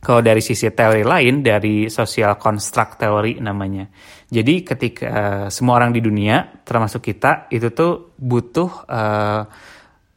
kalau 0.03 0.21
dari 0.23 0.45
sisi 0.45 0.69
teori 0.71 1.03
lain 1.03 1.41
dari 1.43 1.89
social 1.91 2.37
construct 2.39 3.01
teori 3.01 3.41
namanya. 3.43 3.89
Jadi 4.27 4.67
ketika 4.67 5.07
uh, 5.07 5.47
semua 5.49 5.79
orang 5.79 5.95
di 5.95 6.03
dunia 6.03 6.63
termasuk 6.67 7.03
kita 7.03 7.47
itu 7.51 7.71
tuh 7.71 8.15
butuh 8.19 8.71
uh, 8.91 9.45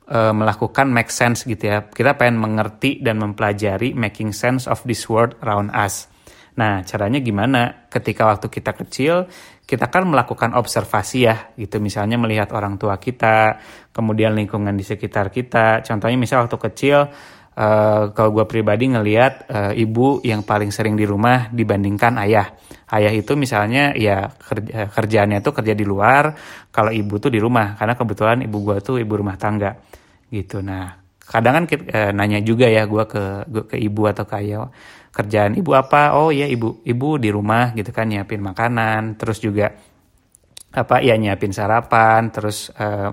melakukan 0.10 0.90
make 0.90 1.14
sense 1.14 1.46
gitu 1.46 1.70
ya. 1.70 1.86
Kita 1.86 2.18
pengen 2.18 2.42
mengerti 2.42 2.98
dan 2.98 3.22
mempelajari 3.22 3.94
making 3.94 4.34
sense 4.34 4.66
of 4.66 4.82
this 4.90 5.06
world 5.06 5.38
around 5.46 5.70
us. 5.70 6.09
Nah, 6.60 6.84
caranya 6.84 7.24
gimana? 7.24 7.88
Ketika 7.88 8.28
waktu 8.28 8.52
kita 8.52 8.76
kecil, 8.76 9.32
kita 9.64 9.88
kan 9.88 10.04
melakukan 10.04 10.52
observasi 10.60 11.24
ya, 11.24 11.56
gitu. 11.56 11.80
Misalnya 11.80 12.20
melihat 12.20 12.52
orang 12.52 12.76
tua 12.76 13.00
kita, 13.00 13.64
kemudian 13.96 14.36
lingkungan 14.36 14.76
di 14.76 14.84
sekitar 14.84 15.32
kita. 15.32 15.80
Contohnya 15.88 16.20
misal 16.20 16.44
waktu 16.44 16.60
kecil, 16.60 17.08
uh, 17.56 18.12
kalau 18.12 18.36
gue 18.36 18.44
pribadi 18.44 18.92
ngelihat 18.92 19.34
uh, 19.48 19.72
ibu 19.72 20.20
yang 20.28 20.44
paling 20.44 20.76
sering 20.76 21.00
di 21.00 21.08
rumah 21.08 21.48
dibandingkan 21.48 22.20
ayah. 22.28 22.52
Ayah 22.92 23.14
itu 23.16 23.40
misalnya 23.40 23.96
ya 23.96 24.28
kerja, 24.28 24.92
kerjaannya 24.92 25.40
tuh 25.40 25.54
kerja 25.56 25.72
di 25.72 25.86
luar, 25.88 26.36
kalau 26.76 26.92
ibu 26.92 27.16
tuh 27.24 27.32
di 27.32 27.40
rumah. 27.40 27.80
Karena 27.80 27.96
kebetulan 27.96 28.44
ibu 28.44 28.58
gue 28.68 28.84
tuh 28.84 29.00
ibu 29.00 29.14
rumah 29.16 29.40
tangga, 29.40 29.80
gitu. 30.28 30.60
Nah, 30.60 30.92
kadang 31.24 31.64
kan 31.64 31.66
kita, 31.70 31.84
uh, 31.88 32.12
nanya 32.12 32.44
juga 32.44 32.68
ya 32.68 32.84
gue 32.84 33.04
ke 33.06 33.24
ke 33.70 33.78
ibu 33.80 34.02
atau 34.12 34.26
ke 34.28 34.36
ayah 34.44 34.68
kerjaan 35.10 35.58
ibu 35.58 35.72
apa? 35.74 36.16
Oh 36.18 36.30
ya 36.30 36.46
ibu 36.46 36.82
ibu 36.86 37.10
di 37.18 37.30
rumah 37.34 37.74
gitu 37.74 37.90
kan 37.90 38.10
nyiapin 38.10 38.42
makanan 38.42 39.18
terus 39.18 39.42
juga 39.42 39.74
apa 40.70 41.02
ya 41.02 41.18
nyiapin 41.18 41.50
sarapan 41.50 42.30
terus 42.30 42.70
uh, 42.78 43.10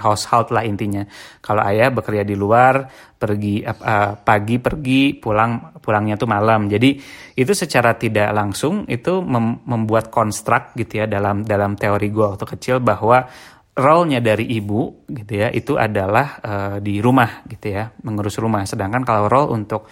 household 0.00 0.48
lah 0.48 0.64
intinya. 0.64 1.04
Kalau 1.44 1.60
ayah 1.60 1.92
bekerja 1.92 2.24
di 2.24 2.32
luar 2.32 2.88
pergi 3.20 3.60
uh, 3.60 4.16
pagi 4.16 4.56
pergi 4.56 5.12
pulang 5.20 5.76
pulangnya 5.76 6.16
tuh 6.16 6.24
malam. 6.24 6.72
Jadi 6.72 6.96
itu 7.36 7.52
secara 7.52 8.00
tidak 8.00 8.32
langsung 8.32 8.88
itu 8.88 9.20
mem 9.20 9.60
membuat 9.68 10.08
konstruk 10.08 10.72
gitu 10.72 11.04
ya 11.04 11.06
dalam 11.06 11.44
dalam 11.44 11.76
teori 11.76 12.08
gue 12.08 12.26
waktu 12.32 12.46
kecil 12.48 12.80
bahwa 12.80 13.28
role-nya 13.76 14.24
dari 14.24 14.56
ibu 14.56 15.04
gitu 15.04 15.32
ya 15.36 15.52
itu 15.52 15.76
adalah 15.76 16.40
uh, 16.40 16.76
di 16.80 16.96
rumah 17.04 17.44
gitu 17.44 17.76
ya 17.76 17.92
mengurus 18.08 18.40
rumah. 18.40 18.64
Sedangkan 18.64 19.04
kalau 19.04 19.28
role 19.28 19.52
untuk 19.52 19.84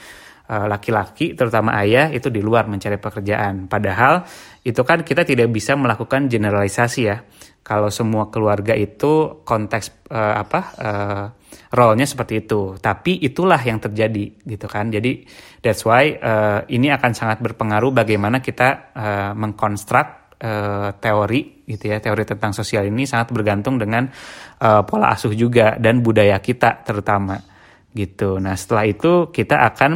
laki-laki 0.44 1.32
terutama 1.32 1.72
ayah 1.80 2.12
itu 2.12 2.28
di 2.28 2.44
luar 2.44 2.68
mencari 2.68 3.00
pekerjaan. 3.00 3.64
Padahal 3.64 4.28
itu 4.60 4.80
kan 4.84 5.00
kita 5.00 5.24
tidak 5.24 5.48
bisa 5.48 5.72
melakukan 5.72 6.28
generalisasi 6.28 7.00
ya. 7.04 7.24
Kalau 7.64 7.88
semua 7.88 8.28
keluarga 8.28 8.76
itu 8.76 9.40
konteks 9.40 10.12
uh, 10.12 10.36
apa 10.36 10.60
uh, 10.76 11.26
role-nya 11.72 12.04
seperti 12.04 12.44
itu. 12.44 12.76
Tapi 12.76 13.24
itulah 13.24 13.56
yang 13.56 13.80
terjadi 13.80 14.44
gitu 14.44 14.68
kan. 14.68 14.92
Jadi 14.92 15.24
that's 15.64 15.80
why 15.88 16.12
uh, 16.12 16.60
ini 16.68 16.92
akan 16.92 17.16
sangat 17.16 17.40
berpengaruh 17.40 17.88
bagaimana 17.88 18.44
kita 18.44 18.92
uh, 18.92 19.32
mengkonstruk 19.32 20.36
uh, 20.44 20.92
teori 21.00 21.64
gitu 21.64 21.88
ya. 21.88 22.04
Teori 22.04 22.28
tentang 22.28 22.52
sosial 22.52 22.84
ini 22.84 23.08
sangat 23.08 23.32
bergantung 23.32 23.80
dengan 23.80 24.12
uh, 24.60 24.84
pola 24.84 25.16
asuh 25.16 25.32
juga 25.32 25.80
dan 25.80 26.04
budaya 26.04 26.36
kita 26.44 26.84
terutama 26.84 27.53
gitu. 27.94 28.42
Nah 28.42 28.58
setelah 28.58 28.84
itu 28.90 29.30
kita 29.30 29.62
akan 29.70 29.92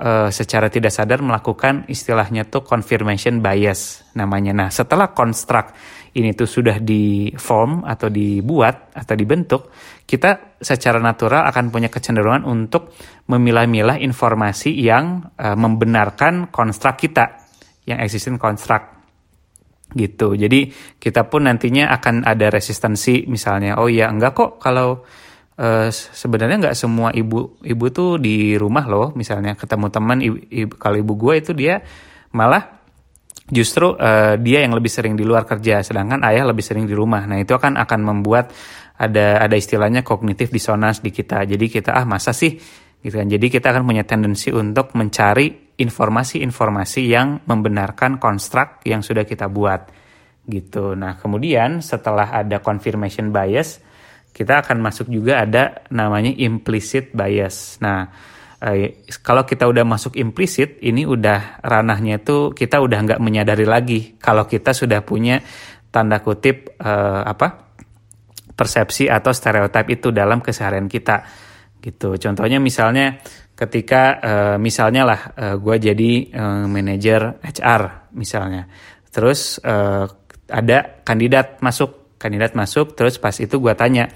uh, 0.00 0.28
secara 0.32 0.72
tidak 0.72 0.90
sadar 0.90 1.20
melakukan 1.20 1.84
istilahnya 1.86 2.48
tuh 2.48 2.64
confirmation 2.64 3.44
bias 3.44 4.08
namanya. 4.16 4.56
Nah 4.56 4.68
setelah 4.72 5.12
konstruk 5.12 5.76
ini 6.16 6.32
tuh 6.32 6.48
sudah 6.48 6.80
di 6.80 7.28
form 7.36 7.84
atau 7.84 8.08
dibuat 8.08 8.96
atau 8.96 9.12
dibentuk, 9.12 9.68
kita 10.08 10.56
secara 10.56 10.96
natural 10.96 11.44
akan 11.44 11.68
punya 11.68 11.92
kecenderungan 11.92 12.48
untuk 12.48 12.96
memilah-milah 13.28 14.00
informasi 14.00 14.72
yang 14.80 15.28
uh, 15.36 15.52
membenarkan 15.52 16.48
konstruk 16.48 16.96
kita 16.96 17.44
yang 17.84 18.00
existing 18.00 18.40
konstruk 18.40 18.96
gitu. 19.92 20.34
Jadi 20.34 20.72
kita 20.98 21.28
pun 21.28 21.46
nantinya 21.46 21.92
akan 21.94 22.24
ada 22.26 22.50
resistensi 22.50 23.28
misalnya, 23.28 23.78
oh 23.78 23.86
ya 23.86 24.10
enggak 24.10 24.32
kok 24.34 24.50
kalau 24.58 25.04
uh, 25.60 25.88
sebenarnya 25.90 26.68
nggak 26.68 26.76
semua 26.76 27.12
ibu 27.12 27.60
ibu 27.64 27.84
tuh 27.92 28.20
di 28.20 28.54
rumah 28.56 28.84
loh. 28.86 29.12
Misalnya 29.16 29.56
ketemu 29.56 29.86
teman 29.88 30.18
kalau 30.76 30.96
ibu 30.96 31.12
gue 31.16 31.34
itu 31.40 31.52
dia 31.56 31.80
malah 32.36 32.76
justru 33.46 33.94
uh, 33.94 34.34
dia 34.36 34.66
yang 34.66 34.74
lebih 34.74 34.90
sering 34.90 35.14
di 35.14 35.22
luar 35.22 35.46
kerja 35.46 35.78
sedangkan 35.80 36.22
ayah 36.26 36.44
lebih 36.48 36.64
sering 36.64 36.84
di 36.84 36.94
rumah. 36.94 37.24
Nah 37.24 37.38
itu 37.40 37.54
akan 37.54 37.78
akan 37.78 38.00
membuat 38.02 38.50
ada 38.96 39.44
ada 39.44 39.56
istilahnya 39.56 40.02
kognitif 40.02 40.50
disonans 40.50 41.00
di 41.04 41.12
kita. 41.12 41.44
Jadi 41.44 41.66
kita 41.68 41.94
ah 41.94 42.04
masa 42.08 42.32
sih? 42.32 42.56
Gitu 42.96 43.14
kan. 43.14 43.28
Jadi 43.28 43.46
kita 43.52 43.70
akan 43.70 43.84
punya 43.86 44.02
tendensi 44.02 44.50
untuk 44.50 44.96
mencari 44.98 45.76
informasi-informasi 45.76 47.00
yang 47.06 47.44
membenarkan 47.44 48.16
konstruk 48.16 48.82
yang 48.88 49.04
sudah 49.04 49.28
kita 49.28 49.46
buat. 49.46 49.92
Gitu. 50.46 50.96
Nah 50.98 51.14
kemudian 51.20 51.84
setelah 51.84 52.34
ada 52.34 52.58
confirmation 52.64 53.30
bias 53.30 53.84
kita 54.36 54.60
akan 54.60 54.84
masuk 54.84 55.08
juga 55.08 55.40
ada 55.48 55.88
namanya 55.88 56.28
implicit 56.28 57.16
bias. 57.16 57.80
Nah, 57.80 58.04
eh, 58.60 59.00
kalau 59.24 59.48
kita 59.48 59.64
udah 59.64 59.80
masuk 59.88 60.20
implicit, 60.20 60.76
ini 60.84 61.08
udah 61.08 61.64
ranahnya 61.64 62.20
itu 62.20 62.52
kita 62.52 62.84
udah 62.84 62.98
nggak 63.00 63.20
menyadari 63.24 63.64
lagi 63.64 64.20
kalau 64.20 64.44
kita 64.44 64.76
sudah 64.76 65.00
punya 65.00 65.40
tanda 65.88 66.20
kutip 66.20 66.76
eh, 66.76 67.22
apa 67.24 67.72
persepsi 68.52 69.08
atau 69.08 69.32
stereotip 69.32 69.88
itu 69.88 70.12
dalam 70.12 70.44
keseharian 70.44 70.84
kita 70.84 71.24
gitu. 71.80 72.20
Contohnya 72.20 72.60
misalnya 72.60 73.16
ketika 73.56 74.20
eh, 74.20 74.56
misalnya 74.60 75.02
lah 75.08 75.20
eh, 75.32 75.56
gue 75.56 75.76
jadi 75.80 76.12
eh, 76.28 76.64
manajer 76.68 77.40
HR 77.40 78.12
misalnya, 78.12 78.68
terus 79.08 79.56
eh, 79.64 80.04
ada 80.52 80.78
kandidat 81.00 81.64
masuk 81.64 82.05
kandidat 82.16 82.56
masuk 82.56 82.96
terus 82.96 83.20
pas 83.20 83.34
itu 83.36 83.56
gue 83.60 83.74
tanya 83.76 84.08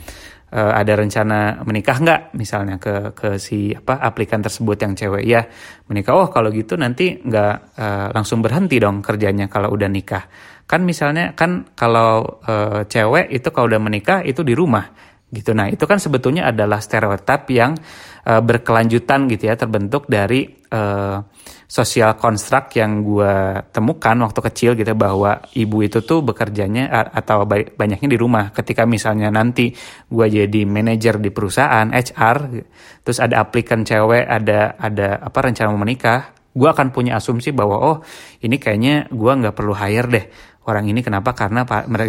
e, 0.50 0.60
ada 0.60 0.92
rencana 0.98 1.62
menikah 1.62 1.96
nggak? 2.02 2.20
Misalnya 2.34 2.76
ke 2.76 3.14
ke 3.14 3.38
si 3.38 3.70
apa 3.72 4.02
aplikan 4.02 4.42
tersebut 4.42 4.76
yang 4.82 4.92
cewek. 4.98 5.24
Ya 5.24 5.46
menikah. 5.86 6.18
Oh 6.18 6.28
kalau 6.28 6.50
gitu 6.50 6.74
nanti 6.74 7.22
nggak 7.22 7.54
e, 7.78 7.86
langsung 8.12 8.42
berhenti 8.42 8.76
dong 8.82 9.00
kerjanya 9.00 9.46
kalau 9.46 9.70
udah 9.72 9.88
nikah. 9.88 10.26
Kan 10.66 10.82
misalnya 10.82 11.32
kan 11.32 11.70
kalau 11.78 12.42
e, 12.42 12.84
cewek 12.90 13.30
itu 13.30 13.48
kalau 13.54 13.70
udah 13.70 13.82
menikah 13.82 14.20
itu 14.26 14.42
di 14.42 14.52
rumah 14.52 14.84
gitu. 15.30 15.54
Nah 15.54 15.70
itu 15.70 15.86
kan 15.86 16.02
sebetulnya 16.02 16.50
adalah 16.50 16.82
stereotip 16.82 17.46
yang 17.54 17.78
e, 18.26 18.32
berkelanjutan 18.42 19.30
gitu 19.30 19.46
ya 19.46 19.54
terbentuk 19.54 20.10
dari 20.10 20.46
e, 20.50 20.80
sosial 21.70 22.18
konstruk 22.18 22.74
yang 22.74 23.06
gue 23.06 23.62
temukan 23.70 24.18
waktu 24.26 24.40
kecil 24.50 24.70
gitu 24.74 24.90
bahwa 24.98 25.38
ibu 25.54 25.86
itu 25.86 26.02
tuh 26.02 26.18
bekerjanya 26.18 26.90
atau 27.14 27.46
banyaknya 27.46 28.10
di 28.10 28.18
rumah. 28.18 28.50
Ketika 28.50 28.82
misalnya 28.90 29.30
nanti 29.30 29.70
gue 30.10 30.26
jadi 30.26 30.66
manajer 30.66 31.22
di 31.22 31.30
perusahaan 31.30 31.86
HR, 31.94 32.36
terus 33.06 33.22
ada 33.22 33.46
aplikan 33.46 33.86
cewek, 33.86 34.26
ada 34.26 34.74
ada 34.82 35.22
apa 35.22 35.38
rencana 35.46 35.70
mau 35.70 35.86
menikah, 35.86 36.34
gue 36.50 36.66
akan 36.66 36.90
punya 36.90 37.14
asumsi 37.22 37.54
bahwa 37.54 37.78
oh 37.78 37.96
ini 38.42 38.58
kayaknya 38.58 39.06
gue 39.14 39.30
nggak 39.30 39.54
perlu 39.54 39.70
hire 39.78 40.08
deh 40.10 40.26
orang 40.66 40.90
ini. 40.90 41.06
Kenapa? 41.06 41.38
Karena 41.38 41.62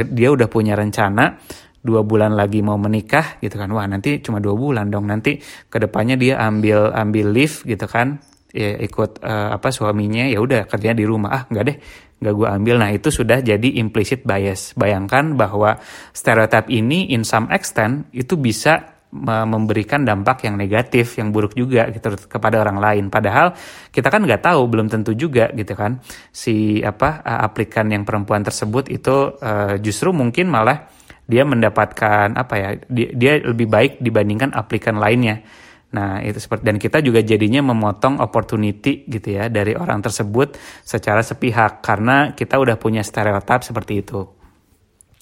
dia 0.10 0.34
udah 0.34 0.50
punya 0.50 0.74
rencana 0.74 1.38
dua 1.82 2.02
bulan 2.02 2.34
lagi 2.34 2.66
mau 2.66 2.82
menikah 2.82 3.38
gitu 3.38 3.62
kan. 3.62 3.70
Wah 3.70 3.86
nanti 3.86 4.26
cuma 4.26 4.42
dua 4.42 4.58
bulan 4.58 4.90
dong. 4.90 5.06
Nanti 5.06 5.38
ke 5.70 5.78
depannya 5.78 6.18
dia 6.18 6.42
ambil 6.42 6.90
ambil 6.98 7.30
leave 7.30 7.62
gitu 7.62 7.86
kan 7.86 8.18
ya 8.52 8.78
ikut 8.80 9.24
uh, 9.24 9.56
apa 9.56 9.72
suaminya 9.72 10.28
ya 10.28 10.40
udah 10.40 10.68
kerjanya 10.68 10.98
di 11.02 11.06
rumah. 11.08 11.30
Ah 11.32 11.44
nggak 11.48 11.64
deh 11.68 11.78
nggak 12.22 12.34
gue 12.38 12.48
ambil. 12.48 12.76
Nah 12.78 12.90
itu 12.94 13.10
sudah 13.10 13.42
jadi 13.42 13.70
implicit 13.82 14.22
bias. 14.24 14.78
Bayangkan 14.78 15.34
bahwa 15.34 15.82
stereotip 16.14 16.70
ini 16.70 17.12
in 17.12 17.26
some 17.26 17.50
extent 17.50 18.08
itu 18.14 18.38
bisa 18.38 19.02
memberikan 19.12 20.08
dampak 20.08 20.48
yang 20.48 20.56
negatif 20.56 21.20
yang 21.20 21.36
buruk 21.36 21.52
juga 21.52 21.92
gitu 21.92 22.16
kepada 22.32 22.64
orang 22.64 22.80
lain. 22.80 23.06
Padahal 23.12 23.52
kita 23.92 24.08
kan 24.08 24.24
nggak 24.24 24.40
tahu 24.40 24.72
belum 24.72 24.88
tentu 24.88 25.12
juga 25.12 25.52
gitu 25.52 25.76
kan. 25.76 26.00
Si 26.32 26.80
apa 26.80 27.20
aplikan 27.20 27.92
yang 27.92 28.08
perempuan 28.08 28.40
tersebut 28.40 28.88
itu 28.88 29.36
uh, 29.36 29.76
justru 29.84 30.16
mungkin 30.16 30.48
malah 30.48 30.88
dia 31.28 31.44
mendapatkan 31.44 32.36
apa 32.40 32.56
ya 32.56 32.70
dia, 32.88 33.10
dia 33.12 33.34
lebih 33.44 33.68
baik 33.68 33.92
dibandingkan 34.00 34.56
aplikan 34.56 34.96
lainnya 35.00 35.44
Nah, 35.92 36.24
itu 36.24 36.40
seperti 36.40 36.64
dan 36.64 36.80
kita 36.80 37.04
juga 37.04 37.20
jadinya 37.20 37.60
memotong 37.60 38.24
opportunity 38.24 39.04
gitu 39.12 39.36
ya 39.36 39.52
dari 39.52 39.76
orang 39.76 40.00
tersebut 40.00 40.56
secara 40.88 41.20
sepihak 41.20 41.84
karena 41.84 42.32
kita 42.32 42.56
udah 42.56 42.80
punya 42.80 43.04
stereotip 43.04 43.60
seperti 43.68 44.00
itu. 44.00 44.24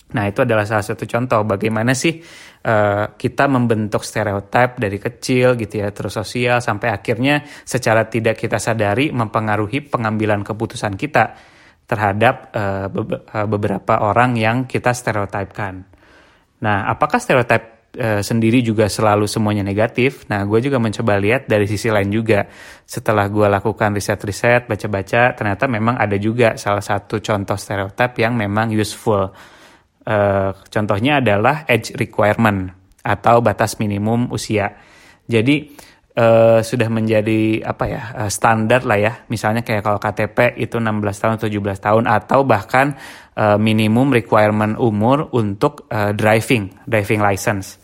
Nah, 0.09 0.25
itu 0.25 0.41
adalah 0.41 0.65
salah 0.65 0.85
satu 0.85 1.05
contoh 1.05 1.45
bagaimana 1.45 1.93
sih 1.93 2.17
uh, 2.65 3.13
kita 3.13 3.45
membentuk 3.45 4.01
stereotip 4.01 4.77
dari 4.81 4.97
kecil 4.97 5.53
gitu 5.53 5.85
ya, 5.85 5.93
terus 5.93 6.17
sosial 6.17 6.61
sampai 6.61 6.89
akhirnya 6.89 7.45
secara 7.65 8.09
tidak 8.09 8.37
kita 8.37 8.57
sadari 8.57 9.13
mempengaruhi 9.13 9.85
pengambilan 9.85 10.41
keputusan 10.41 10.97
kita 10.97 11.37
terhadap 11.89 12.53
uh, 12.53 12.89
beberapa 13.45 14.01
orang 14.05 14.37
yang 14.37 14.69
kita 14.69 14.93
stereotipkan. 14.93 15.85
Nah, 16.61 16.89
apakah 16.89 17.17
stereotip 17.21 17.78
e, 17.93 18.21
sendiri 18.21 18.61
juga 18.61 18.85
selalu 18.85 19.25
semuanya 19.25 19.65
negatif. 19.65 20.25
Nah, 20.29 20.45
gue 20.45 20.59
juga 20.61 20.77
mencoba 20.77 21.17
lihat 21.17 21.49
dari 21.49 21.65
sisi 21.65 21.89
lain 21.89 22.09
juga. 22.09 22.45
Setelah 22.85 23.25
gue 23.29 23.47
lakukan 23.49 23.93
riset-riset, 23.95 24.69
baca-baca, 24.69 25.33
ternyata 25.33 25.65
memang 25.65 25.97
ada 25.97 26.17
juga 26.17 26.57
salah 26.57 26.83
satu 26.83 27.21
contoh 27.21 27.57
stereotip 27.57 28.17
yang 28.21 28.37
memang 28.37 28.73
useful. 28.73 29.33
E, 30.05 30.17
contohnya 30.69 31.21
adalah 31.21 31.65
age 31.65 31.93
requirement 31.97 32.69
atau 33.03 33.41
batas 33.41 33.79
minimum 33.81 34.29
usia. 34.29 34.75
Jadi 35.29 35.69
Uh, 36.19 36.59
sudah 36.59 36.91
menjadi 36.91 37.63
apa 37.63 37.85
ya 37.87 38.03
uh, 38.11 38.27
standar 38.27 38.83
lah 38.83 38.99
ya 38.99 39.13
misalnya 39.31 39.63
kayak 39.63 39.87
kalau 39.87 40.03
KTP 40.03 40.59
itu 40.59 40.75
16 40.75 40.99
tahun 41.15 41.35
17 41.39 41.63
tahun 41.79 42.03
atau 42.11 42.43
bahkan 42.43 42.99
uh, 43.39 43.55
minimum 43.55 44.11
requirement 44.11 44.75
umur 44.83 45.31
untuk 45.31 45.87
uh, 45.87 46.11
driving 46.11 46.75
driving 46.83 47.23
license 47.23 47.79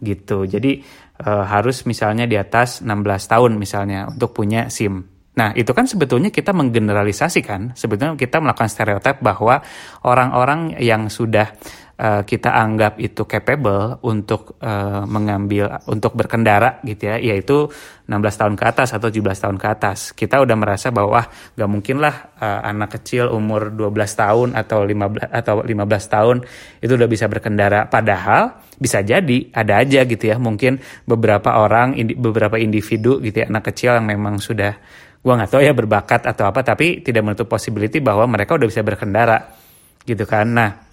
gitu. 0.00 0.48
Jadi 0.48 0.80
uh, 1.24 1.44
harus 1.44 1.84
misalnya 1.88 2.24
di 2.24 2.40
atas 2.40 2.84
16 2.84 2.88
tahun 3.04 3.52
misalnya 3.60 4.12
untuk 4.12 4.32
punya 4.36 4.72
SIM. 4.72 5.04
Nah, 5.34 5.50
itu 5.58 5.74
kan 5.74 5.90
sebetulnya 5.90 6.30
kita 6.30 6.54
menggeneralisasikan, 6.54 7.74
sebetulnya 7.74 8.14
kita 8.14 8.38
melakukan 8.38 8.70
stereotip 8.70 9.18
bahwa 9.18 9.58
orang-orang 10.06 10.78
yang 10.78 11.10
sudah 11.10 11.58
uh, 12.04 12.22
kita 12.22 12.52
anggap 12.52 13.00
itu 13.00 13.24
capable 13.24 13.96
untuk 14.04 14.60
uh, 14.60 15.08
mengambil 15.08 15.80
untuk 15.88 16.12
berkendara 16.12 16.84
gitu 16.84 17.08
ya 17.08 17.16
yaitu 17.16 17.72
16 18.04 18.20
tahun 18.20 18.54
ke 18.60 18.64
atas 18.68 18.92
atau 18.92 19.08
17 19.08 19.24
tahun 19.24 19.56
ke 19.56 19.66
atas. 19.66 20.12
Kita 20.12 20.44
udah 20.44 20.56
merasa 20.60 20.92
bahwa 20.92 21.24
gak 21.56 21.70
mungkin 21.70 22.04
lah 22.04 22.36
uh, 22.36 22.60
anak 22.68 23.00
kecil 23.00 23.32
umur 23.32 23.72
12 23.72 23.96
tahun 23.96 24.48
atau 24.52 24.84
15 24.84 25.32
atau 25.32 25.64
15 25.64 25.72
tahun 26.12 26.36
itu 26.84 26.92
udah 26.92 27.08
bisa 27.08 27.24
berkendara. 27.32 27.88
Padahal 27.88 28.60
bisa 28.76 29.00
jadi 29.00 29.48
ada 29.56 29.80
aja 29.80 30.04
gitu 30.04 30.24
ya 30.28 30.36
mungkin 30.36 30.76
beberapa 31.08 31.56
orang 31.56 31.96
indi, 31.96 32.12
beberapa 32.12 32.60
individu 32.60 33.22
gitu 33.24 33.40
ya 33.40 33.48
anak 33.48 33.72
kecil 33.72 33.96
yang 33.96 34.04
memang 34.04 34.42
sudah 34.42 34.76
gua 35.24 35.40
nggak 35.40 35.56
tahu 35.56 35.62
ya 35.64 35.72
berbakat 35.72 36.28
atau 36.28 36.44
apa 36.44 36.60
tapi 36.60 37.00
tidak 37.00 37.24
menutup 37.24 37.48
possibility 37.48 38.04
bahwa 38.04 38.28
mereka 38.28 38.60
udah 38.60 38.68
bisa 38.68 38.84
berkendara 38.84 39.56
gitu 40.04 40.28
kan. 40.28 40.52
Nah 40.52 40.83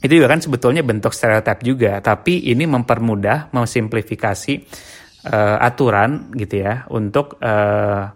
itu 0.00 0.12
juga 0.16 0.32
kan 0.32 0.40
sebetulnya 0.40 0.80
bentuk 0.80 1.12
stereotip 1.12 1.60
juga, 1.60 2.00
tapi 2.00 2.48
ini 2.48 2.64
mempermudah, 2.64 3.52
memsimplifikasi 3.52 4.54
uh, 5.28 5.60
aturan 5.60 6.32
gitu 6.32 6.64
ya 6.64 6.88
untuk 6.88 7.36
uh, 7.44 8.08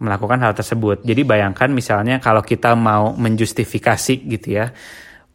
melakukan 0.00 0.40
hal 0.40 0.56
tersebut. 0.56 1.04
Jadi 1.04 1.28
bayangkan 1.28 1.68
misalnya 1.68 2.20
kalau 2.24 2.40
kita 2.40 2.72
mau 2.72 3.12
menjustifikasi 3.12 4.14
gitu 4.32 4.48
ya, 4.48 4.72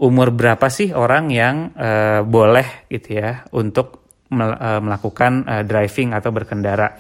umur 0.02 0.34
berapa 0.34 0.66
sih 0.74 0.90
orang 0.94 1.30
yang 1.30 1.78
uh, 1.78 2.26
boleh 2.26 2.90
gitu 2.90 3.22
ya 3.22 3.46
untuk 3.54 4.02
melakukan 4.32 5.44
uh, 5.44 5.64
driving 5.68 6.16
atau 6.18 6.32
berkendara 6.32 6.98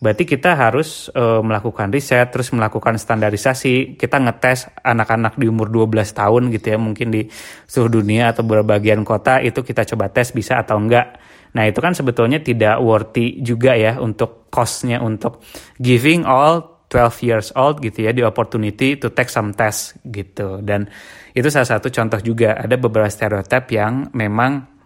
berarti 0.00 0.24
kita 0.24 0.56
harus 0.56 1.12
uh, 1.12 1.44
melakukan 1.44 1.92
riset 1.92 2.32
terus 2.32 2.50
melakukan 2.56 2.96
standarisasi. 2.96 4.00
Kita 4.00 4.16
ngetes 4.16 4.72
anak-anak 4.80 5.36
di 5.36 5.46
umur 5.46 5.68
12 5.68 6.16
tahun 6.16 6.42
gitu 6.50 6.66
ya 6.72 6.78
mungkin 6.80 7.12
di 7.12 7.28
seluruh 7.68 8.00
dunia 8.00 8.32
atau 8.32 8.42
beberapa 8.42 8.80
bagian 8.80 9.04
kota 9.04 9.44
itu 9.44 9.60
kita 9.60 9.84
coba 9.94 10.08
tes 10.08 10.32
bisa 10.32 10.58
atau 10.58 10.80
enggak. 10.80 11.20
Nah 11.52 11.68
itu 11.68 11.78
kan 11.84 11.92
sebetulnya 11.92 12.40
tidak 12.40 12.80
worthy 12.80 13.44
juga 13.44 13.76
ya 13.76 14.00
untuk 14.00 14.48
costnya 14.48 15.04
untuk 15.04 15.44
giving 15.78 16.24
all 16.24 16.80
12 16.90 17.22
years 17.22 17.48
old 17.54 17.78
gitu 17.78 18.02
ya 18.02 18.10
di 18.10 18.26
opportunity 18.26 18.98
to 18.98 19.14
take 19.14 19.30
some 19.30 19.54
test 19.54 19.94
gitu. 20.02 20.58
Dan 20.58 20.90
itu 21.30 21.46
salah 21.46 21.78
satu 21.78 21.86
contoh 21.92 22.18
juga. 22.18 22.58
Ada 22.58 22.74
beberapa 22.74 23.06
stereotip 23.06 23.70
yang 23.70 24.10
memang 24.10 24.79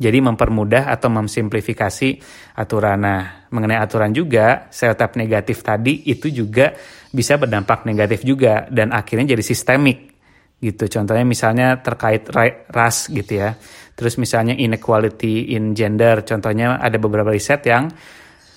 jadi 0.00 0.18
mempermudah 0.24 0.88
atau 0.88 1.12
memsimplifikasi 1.12 2.08
aturan. 2.56 3.04
Nah, 3.04 3.44
mengenai 3.52 3.76
aturan 3.76 4.16
juga, 4.16 4.72
stereotip 4.72 5.20
negatif 5.20 5.60
tadi 5.60 6.08
itu 6.08 6.32
juga 6.32 6.72
bisa 7.12 7.36
berdampak 7.36 7.84
negatif 7.84 8.24
juga 8.24 8.64
dan 8.72 8.96
akhirnya 8.96 9.36
jadi 9.36 9.44
sistemik 9.44 10.16
gitu. 10.56 10.88
Contohnya 10.88 11.28
misalnya 11.28 11.84
terkait 11.84 12.32
ras 12.72 13.12
gitu 13.12 13.44
ya. 13.44 13.60
Terus 13.92 14.16
misalnya 14.16 14.56
inequality 14.56 15.52
in 15.52 15.76
gender, 15.76 16.24
contohnya 16.24 16.80
ada 16.80 16.96
beberapa 16.96 17.28
riset 17.28 17.60
yang 17.68 17.92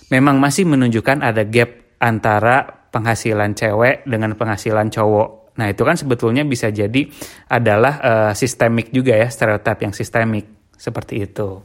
memang 0.07 0.39
masih 0.39 0.63
menunjukkan 0.63 1.19
ada 1.19 1.43
gap 1.43 1.99
antara 1.99 2.87
penghasilan 2.87 3.51
cewek 3.51 4.07
dengan 4.07 4.39
penghasilan 4.39 4.87
cowok. 4.87 5.57
Nah, 5.59 5.67
itu 5.69 5.83
kan 5.83 5.99
sebetulnya 5.99 6.47
bisa 6.47 6.71
jadi 6.71 7.03
adalah 7.51 7.93
uh, 7.99 8.31
sistemik 8.31 8.89
juga 8.95 9.19
ya, 9.19 9.27
stereotip 9.27 9.83
yang 9.83 9.93
sistemik 9.93 10.52
seperti 10.83 11.23
itu. 11.23 11.63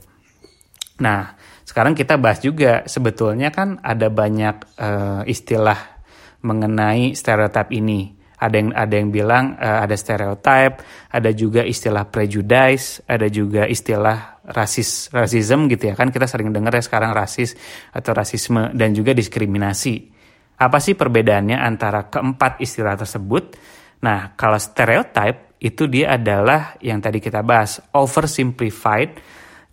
Nah, 1.03 1.35
sekarang 1.67 1.99
kita 1.99 2.15
bahas 2.19 2.39
juga 2.39 2.87
sebetulnya 2.87 3.51
kan 3.51 3.83
ada 3.83 4.07
banyak 4.07 4.79
uh, 4.79 5.23
istilah 5.27 5.99
mengenai 6.47 7.19
stereotip 7.19 7.75
ini. 7.75 8.15
Ada 8.39 8.55
yang 8.55 8.71
ada 8.71 8.95
yang 8.95 9.11
bilang 9.11 9.59
uh, 9.59 9.83
ada 9.83 9.99
stereotip, 9.99 10.79
ada 11.11 11.31
juga 11.35 11.67
istilah 11.67 12.07
prejudice, 12.07 13.03
ada 13.11 13.27
juga 13.27 13.67
istilah 13.67 14.39
rasis 14.49 15.11
rasism 15.11 15.69
gitu 15.69 15.93
ya 15.93 15.95
kan 15.99 16.09
kita 16.09 16.25
sering 16.25 16.49
dengar 16.49 16.73
ya 16.73 16.81
sekarang 16.81 17.13
rasis 17.13 17.53
atau 17.91 18.15
rasisme 18.15 18.71
dan 18.79 18.95
juga 18.95 19.11
diskriminasi. 19.11 20.15
Apa 20.59 20.79
sih 20.83 20.99
perbedaannya 20.99 21.59
antara 21.59 22.11
keempat 22.11 22.59
istilah 22.63 22.99
tersebut? 22.99 23.55
Nah, 24.03 24.35
kalau 24.35 24.59
stereotip 24.59 25.48
itu 25.59 25.91
dia 25.91 26.15
adalah 26.15 26.79
yang 26.79 27.03
tadi 27.03 27.19
kita 27.19 27.43
bahas 27.43 27.83
oversimplified 27.91 29.11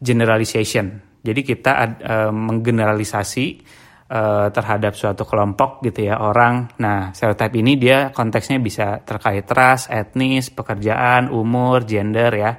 generalization. 0.01 0.97
Jadi 1.21 1.41
kita 1.41 1.71
uh, 1.77 2.31
menggeneralisasi 2.33 3.45
uh, 4.09 4.47
terhadap 4.53 4.93
suatu 4.93 5.25
kelompok 5.25 5.81
gitu 5.85 6.09
ya 6.09 6.21
orang. 6.21 6.73
Nah, 6.81 7.13
stereotip 7.13 7.53
ini 7.57 7.77
dia 7.77 8.09
konteksnya 8.13 8.61
bisa 8.61 9.01
terkait 9.01 9.45
ras, 9.49 9.89
etnis, 9.89 10.53
pekerjaan, 10.53 11.33
umur, 11.33 11.85
gender 11.85 12.29
ya. 12.33 12.51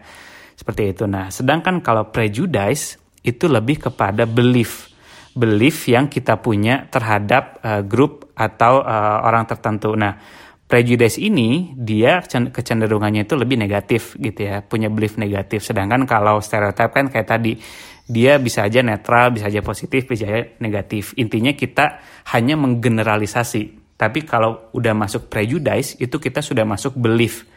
Seperti 0.56 0.96
itu. 0.96 1.04
Nah, 1.06 1.30
sedangkan 1.30 1.82
kalau 1.84 2.10
prejudice 2.10 2.98
itu 3.22 3.46
lebih 3.46 3.90
kepada 3.90 4.26
belief. 4.26 4.90
Belief 5.36 5.84
yang 5.92 6.08
kita 6.08 6.40
punya 6.40 6.88
terhadap 6.88 7.60
uh, 7.60 7.82
grup 7.84 8.32
atau 8.34 8.80
uh, 8.80 9.20
orang 9.26 9.44
tertentu. 9.44 9.92
Nah, 9.92 10.16
prejudice 10.66 11.22
ini 11.22 11.72
dia 11.78 12.22
kecenderungannya 12.26 13.26
itu 13.26 13.34
lebih 13.38 13.56
negatif 13.58 14.18
gitu 14.18 14.50
ya, 14.50 14.62
punya 14.66 14.90
belief 14.90 15.14
negatif. 15.18 15.62
Sedangkan 15.62 16.04
kalau 16.04 16.42
stereotip 16.42 16.90
kan 16.90 17.06
kayak 17.06 17.26
tadi 17.26 17.54
dia 18.06 18.38
bisa 18.38 18.66
aja 18.66 18.82
netral, 18.82 19.34
bisa 19.34 19.50
aja 19.50 19.62
positif, 19.62 20.06
bisa 20.06 20.26
aja 20.26 20.42
negatif. 20.62 21.14
Intinya 21.18 21.54
kita 21.54 22.02
hanya 22.34 22.54
menggeneralisasi 22.58 23.86
Tapi 23.96 24.28
kalau 24.28 24.68
udah 24.76 24.92
masuk 24.92 25.32
prejudice 25.32 25.96
itu 25.96 26.20
kita 26.20 26.44
sudah 26.44 26.68
masuk 26.68 27.00
belief 27.00 27.48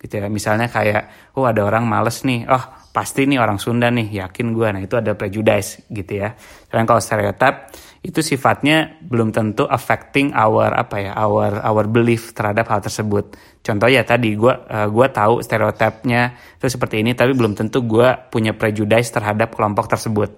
gitu 0.00 0.12
ya. 0.20 0.28
Misalnya 0.28 0.68
kayak 0.68 1.34
oh 1.36 1.48
ada 1.48 1.64
orang 1.64 1.88
males 1.88 2.22
nih, 2.22 2.44
oh 2.48 2.64
pasti 2.92 3.28
nih 3.28 3.36
orang 3.36 3.60
Sunda 3.60 3.92
nih, 3.92 4.08
yakin 4.24 4.56
gue. 4.56 4.68
Nah 4.72 4.80
itu 4.80 4.96
ada 4.96 5.12
prejudice 5.12 5.84
gitu 5.92 6.24
ya. 6.24 6.32
Dan 6.72 6.88
kalau 6.88 7.00
stereotip 7.00 7.72
itu 8.06 8.22
sifatnya 8.22 9.02
belum 9.02 9.34
tentu 9.34 9.66
affecting 9.66 10.30
our 10.30 10.70
apa 10.70 10.96
ya, 11.02 11.12
our 11.18 11.58
our 11.60 11.84
belief 11.90 12.32
terhadap 12.32 12.70
hal 12.70 12.78
tersebut. 12.78 13.34
Contoh 13.66 13.90
ya 13.90 14.06
tadi 14.06 14.38
gue 14.38 14.54
uh, 14.54 14.86
gua 14.86 15.10
tahu 15.10 15.42
stereotipnya 15.42 16.38
itu 16.54 16.70
seperti 16.70 17.02
ini, 17.02 17.18
tapi 17.18 17.34
belum 17.34 17.58
tentu 17.58 17.82
gue 17.82 18.06
punya 18.30 18.54
prejudice 18.54 19.10
terhadap 19.10 19.58
kelompok 19.58 19.90
tersebut. 19.90 20.30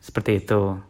Seperti 0.00 0.40
itu. 0.40 0.80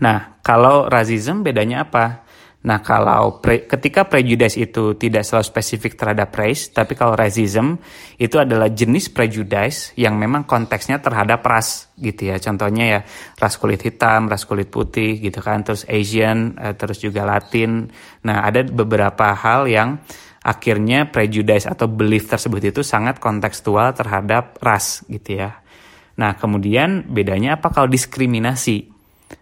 Nah, 0.00 0.40
kalau 0.42 0.90
racism 0.90 1.46
bedanya 1.46 1.86
apa? 1.86 2.23
Nah, 2.64 2.80
kalau 2.80 3.44
pre, 3.44 3.68
ketika 3.68 4.08
prejudice 4.08 4.56
itu 4.56 4.96
tidak 4.96 5.28
selalu 5.28 5.44
spesifik 5.44 6.00
terhadap 6.00 6.32
race, 6.32 6.72
tapi 6.72 6.96
kalau 6.96 7.12
racism 7.12 7.76
itu 8.16 8.40
adalah 8.40 8.72
jenis 8.72 9.12
prejudice 9.12 9.92
yang 10.00 10.16
memang 10.16 10.48
konteksnya 10.48 10.96
terhadap 10.96 11.44
ras 11.44 11.92
gitu 12.00 12.32
ya. 12.32 12.40
Contohnya 12.40 12.84
ya 12.88 13.00
ras 13.36 13.60
kulit 13.60 13.84
hitam, 13.84 14.32
ras 14.32 14.48
kulit 14.48 14.72
putih 14.72 15.20
gitu 15.20 15.44
kan, 15.44 15.60
terus 15.60 15.84
Asian, 15.84 16.56
eh, 16.56 16.72
terus 16.72 17.04
juga 17.04 17.28
Latin. 17.28 17.92
Nah, 18.24 18.48
ada 18.48 18.64
beberapa 18.64 19.36
hal 19.36 19.68
yang 19.68 20.00
akhirnya 20.40 21.12
prejudice 21.12 21.68
atau 21.68 21.84
belief 21.84 22.32
tersebut 22.32 22.72
itu 22.72 22.80
sangat 22.80 23.20
kontekstual 23.20 23.92
terhadap 23.92 24.56
ras 24.64 25.04
gitu 25.12 25.36
ya. 25.36 25.60
Nah, 26.16 26.32
kemudian 26.40 27.12
bedanya 27.12 27.60
apa 27.60 27.68
kalau 27.68 27.92
diskriminasi? 27.92 28.93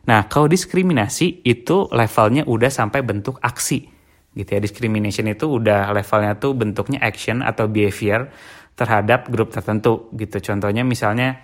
Nah, 0.08 0.26
kalau 0.26 0.50
diskriminasi 0.50 1.46
itu 1.46 1.86
levelnya 1.92 2.42
udah 2.46 2.70
sampai 2.70 3.00
bentuk 3.06 3.38
aksi. 3.38 3.86
Gitu 4.32 4.48
ya, 4.48 4.60
discrimination 4.64 5.28
itu 5.28 5.60
udah 5.60 5.92
levelnya 5.92 6.40
tuh 6.40 6.56
bentuknya 6.56 7.04
action 7.04 7.44
atau 7.44 7.68
behavior 7.68 8.32
terhadap 8.72 9.28
grup 9.28 9.52
tertentu 9.52 10.08
gitu. 10.16 10.40
Contohnya 10.40 10.82
misalnya 10.82 11.36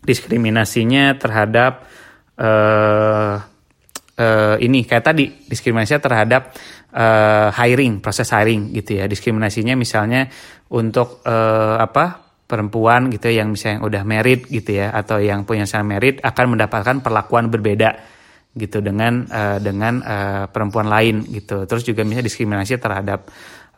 diskriminasinya 0.00 1.16
terhadap 1.20 1.84
uh, 2.40 3.36
uh, 4.16 4.56
ini 4.60 4.88
kayak 4.88 5.04
tadi 5.04 5.44
diskriminasinya 5.44 6.00
terhadap 6.00 6.42
uh, 6.96 7.52
hiring, 7.52 8.00
proses 8.00 8.32
hiring 8.32 8.72
gitu 8.72 9.00
ya. 9.00 9.04
Diskriminasinya 9.04 9.76
misalnya 9.76 10.32
untuk 10.72 11.20
uh, 11.28 11.76
apa? 11.76 12.23
Perempuan 12.44 13.08
gitu 13.08 13.32
ya, 13.32 13.42
yang 13.42 13.56
misalnya 13.56 13.80
udah 13.82 14.02
merit 14.04 14.44
gitu 14.48 14.76
ya 14.76 14.92
atau 14.92 15.16
yang 15.18 15.48
punya 15.48 15.64
sana 15.64 15.84
merit 15.84 16.20
akan 16.20 16.56
mendapatkan 16.56 17.00
perlakuan 17.00 17.48
berbeda 17.48 17.96
gitu 18.54 18.78
dengan 18.78 19.26
uh, 19.26 19.58
dengan 19.58 19.98
uh, 20.04 20.44
perempuan 20.46 20.86
lain 20.86 21.26
gitu. 21.26 21.66
Terus 21.66 21.82
juga 21.82 22.06
misalnya 22.06 22.30
diskriminasi 22.30 22.78
terhadap 22.78 23.26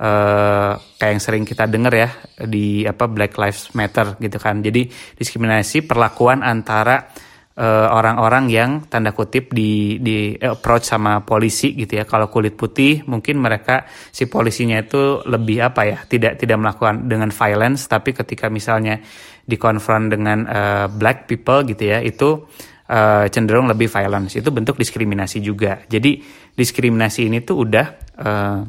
uh, 0.03 0.77
kayak 1.01 1.13
yang 1.17 1.23
sering 1.23 1.45
kita 1.49 1.65
dengar 1.65 1.93
ya 1.97 2.09
di 2.45 2.85
apa 2.85 3.09
Black 3.09 3.41
Lives 3.41 3.73
Matter 3.73 4.21
gitu 4.21 4.37
kan. 4.37 4.61
Jadi 4.61 4.85
diskriminasi 5.17 5.89
perlakuan 5.89 6.45
antara 6.45 7.09
orang-orang 7.57 8.45
uh, 8.47 8.53
yang 8.53 8.71
tanda 8.85 9.17
kutip 9.17 9.49
di 9.57 9.97
di 9.97 10.37
approach 10.37 10.85
sama 10.85 11.25
polisi 11.25 11.73
gitu 11.73 11.97
ya. 11.97 12.05
Kalau 12.05 12.29
kulit 12.29 12.53
putih 12.53 13.01
mungkin 13.09 13.41
mereka 13.41 13.89
si 14.13 14.29
polisinya 14.29 14.77
itu 14.77 15.25
lebih 15.25 15.65
apa 15.65 15.89
ya, 15.89 15.99
tidak 16.05 16.37
tidak 16.37 16.61
melakukan 16.61 17.09
dengan 17.09 17.33
violence 17.33 17.89
tapi 17.89 18.13
ketika 18.13 18.53
misalnya 18.53 19.01
dikonfront 19.49 20.13
dengan 20.13 20.45
uh, 20.45 20.87
black 20.93 21.25
people 21.25 21.65
gitu 21.65 21.97
ya, 21.97 22.05
itu 22.05 22.45
uh, 22.93 23.25
cenderung 23.33 23.73
lebih 23.73 23.89
violence. 23.89 24.37
Itu 24.37 24.53
bentuk 24.53 24.77
diskriminasi 24.77 25.41
juga. 25.41 25.81
Jadi 25.89 26.21
diskriminasi 26.53 27.25
ini 27.25 27.41
tuh 27.41 27.57
udah 27.65 27.87
uh, 28.21 28.61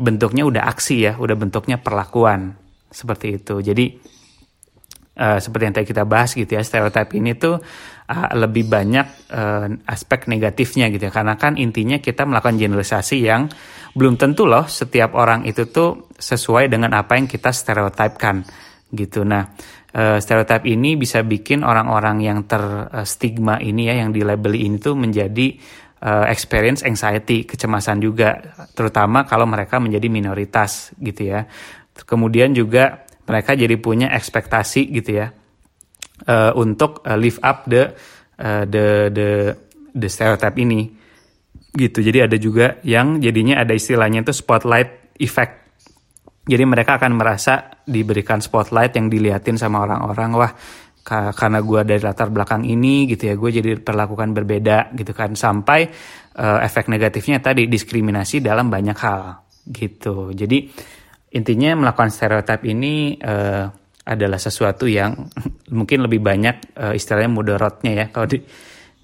bentuknya 0.00 0.48
udah 0.48 0.64
aksi 0.64 0.96
ya, 1.04 1.12
udah 1.20 1.36
bentuknya 1.36 1.76
perlakuan 1.76 2.56
seperti 2.88 3.42
itu. 3.42 3.60
Jadi 3.60 4.13
uh, 5.18 5.38
seperti 5.38 5.62
yang 5.66 5.74
tadi 5.74 5.86
kita 5.86 6.04
bahas 6.06 6.34
gitu 6.34 6.50
ya 6.58 6.62
stereotip 6.62 7.14
ini 7.14 7.34
tuh 7.38 7.58
uh, 8.10 8.28
lebih 8.34 8.66
banyak 8.66 9.06
uh, 9.30 9.66
aspek 9.88 10.26
negatifnya 10.26 10.90
gitu 10.90 11.08
ya. 11.08 11.12
Karena 11.14 11.34
kan 11.38 11.56
intinya 11.56 11.98
kita 11.98 12.26
melakukan 12.26 12.58
generalisasi 12.58 13.16
yang 13.22 13.48
belum 13.94 14.18
tentu 14.18 14.44
loh 14.44 14.66
setiap 14.66 15.14
orang 15.14 15.46
itu 15.46 15.70
tuh 15.70 16.10
sesuai 16.18 16.66
dengan 16.66 16.98
apa 16.98 17.14
yang 17.14 17.30
kita 17.30 17.54
stereotipkan 17.54 18.42
gitu. 18.90 19.22
Nah 19.22 19.54
uh, 19.94 20.18
stereotip 20.18 20.66
ini 20.66 20.98
bisa 20.98 21.22
bikin 21.22 21.62
orang-orang 21.62 22.22
yang 22.26 22.38
terstigma 22.44 23.62
ini 23.62 23.90
ya 23.90 24.02
yang 24.02 24.10
dilabeli 24.10 24.66
ini 24.66 24.76
tuh 24.82 24.98
menjadi 24.98 25.54
uh, 26.02 26.26
experience 26.26 26.82
anxiety 26.82 27.46
kecemasan 27.46 28.02
juga 28.02 28.42
terutama 28.74 29.24
kalau 29.24 29.46
mereka 29.46 29.78
menjadi 29.78 30.10
minoritas 30.10 30.90
gitu 30.98 31.30
ya. 31.30 31.46
Kemudian 31.94 32.50
juga 32.50 33.03
mereka 33.24 33.56
jadi 33.56 33.76
punya 33.80 34.12
ekspektasi 34.12 34.92
gitu 34.92 35.10
ya 35.24 35.32
uh, 36.28 36.52
untuk 36.54 37.02
uh, 37.04 37.18
live 37.18 37.40
up 37.42 37.66
the 37.66 37.90
uh, 38.38 38.64
the 38.68 39.10
the 39.10 39.28
the 39.94 40.08
stereotype 40.08 40.56
ini. 40.58 40.90
Gitu. 41.74 42.06
Jadi 42.06 42.18
ada 42.22 42.36
juga 42.38 42.78
yang 42.86 43.18
jadinya 43.18 43.58
ada 43.58 43.74
istilahnya 43.74 44.22
itu 44.22 44.30
spotlight 44.30 45.18
effect. 45.18 45.74
Jadi 46.44 46.62
mereka 46.62 47.00
akan 47.00 47.18
merasa 47.18 47.82
diberikan 47.82 48.38
spotlight 48.38 48.94
yang 48.94 49.10
diliatin 49.10 49.58
sama 49.58 49.82
orang-orang 49.82 50.30
wah 50.36 50.52
karena 51.04 51.60
gue 51.60 51.80
dari 51.84 52.00
latar 52.00 52.30
belakang 52.30 52.62
ini 52.62 53.10
gitu 53.10 53.26
ya. 53.26 53.34
Gue 53.34 53.50
jadi 53.50 53.74
perlakukan 53.80 54.30
berbeda 54.30 54.94
gitu 54.94 55.10
kan. 55.10 55.34
Sampai 55.34 55.90
uh, 56.38 56.62
efek 56.62 56.86
negatifnya 56.86 57.42
tadi 57.42 57.66
diskriminasi 57.66 58.38
dalam 58.38 58.70
banyak 58.70 58.98
hal. 59.02 59.42
Gitu. 59.66 60.30
Jadi 60.30 60.70
intinya 61.34 61.74
melakukan 61.74 62.14
stereotip 62.14 62.62
ini 62.62 63.18
uh, 63.18 63.66
adalah 64.06 64.38
sesuatu 64.38 64.86
yang 64.86 65.28
mungkin 65.76 66.06
lebih 66.06 66.22
banyak 66.22 66.78
uh, 66.78 66.94
istilahnya 66.94 67.30
mudorotnya 67.30 67.92
ya 67.92 68.06
kalau 68.14 68.30
di, 68.30 68.38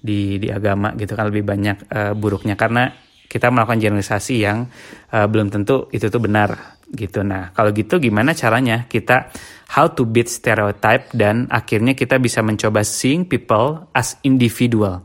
di 0.01 0.39
di 0.39 0.47
agama 0.47 0.95
gitu 0.95 1.13
kan 1.13 1.27
lebih 1.27 1.43
banyak 1.43 1.77
uh, 1.91 2.13
buruknya 2.15 2.55
karena 2.55 2.89
kita 3.31 3.47
melakukan 3.47 3.79
generalisasi 3.79 4.43
yang 4.43 4.67
uh, 5.15 5.27
belum 5.27 5.47
tentu 5.47 5.87
itu 5.95 6.11
tuh 6.11 6.19
benar 6.19 6.81
gitu. 6.91 7.23
Nah, 7.23 7.55
kalau 7.55 7.71
gitu 7.71 7.95
gimana 8.03 8.35
caranya 8.35 8.83
kita 8.91 9.31
how 9.71 9.87
to 9.87 10.03
beat 10.03 10.27
stereotype 10.27 11.07
dan 11.15 11.47
akhirnya 11.47 11.95
kita 11.95 12.19
bisa 12.19 12.43
mencoba 12.43 12.83
seeing 12.83 13.23
people 13.23 13.87
as 13.95 14.19
individual. 14.27 14.99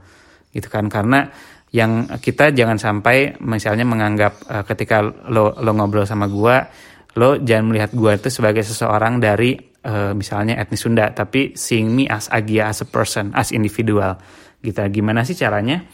Gitu 0.51 0.67
kan 0.67 0.91
karena 0.91 1.31
yang 1.71 2.11
kita 2.19 2.51
jangan 2.51 2.83
sampai 2.83 3.39
misalnya 3.39 3.87
menganggap 3.87 4.43
uh, 4.51 4.65
ketika 4.67 5.07
lo 5.31 5.55
lo 5.55 5.71
ngobrol 5.79 6.03
sama 6.03 6.27
gua 6.27 6.67
lo 7.17 7.41
jangan 7.41 7.73
melihat 7.73 7.91
gue 7.97 8.13
itu 8.13 8.29
sebagai 8.29 8.61
seseorang 8.61 9.19
dari 9.19 9.57
uh, 9.89 10.13
misalnya 10.13 10.61
etnis 10.61 10.85
Sunda 10.85 11.09
tapi 11.17 11.57
seeing 11.57 11.89
me 11.89 12.05
as 12.05 12.29
Agia 12.29 12.69
as 12.69 12.85
a 12.85 12.89
person 12.89 13.33
as 13.33 13.51
individual 13.57 14.21
gitu 14.61 14.81
gimana 14.93 15.25
sih 15.25 15.37
caranya? 15.37 15.85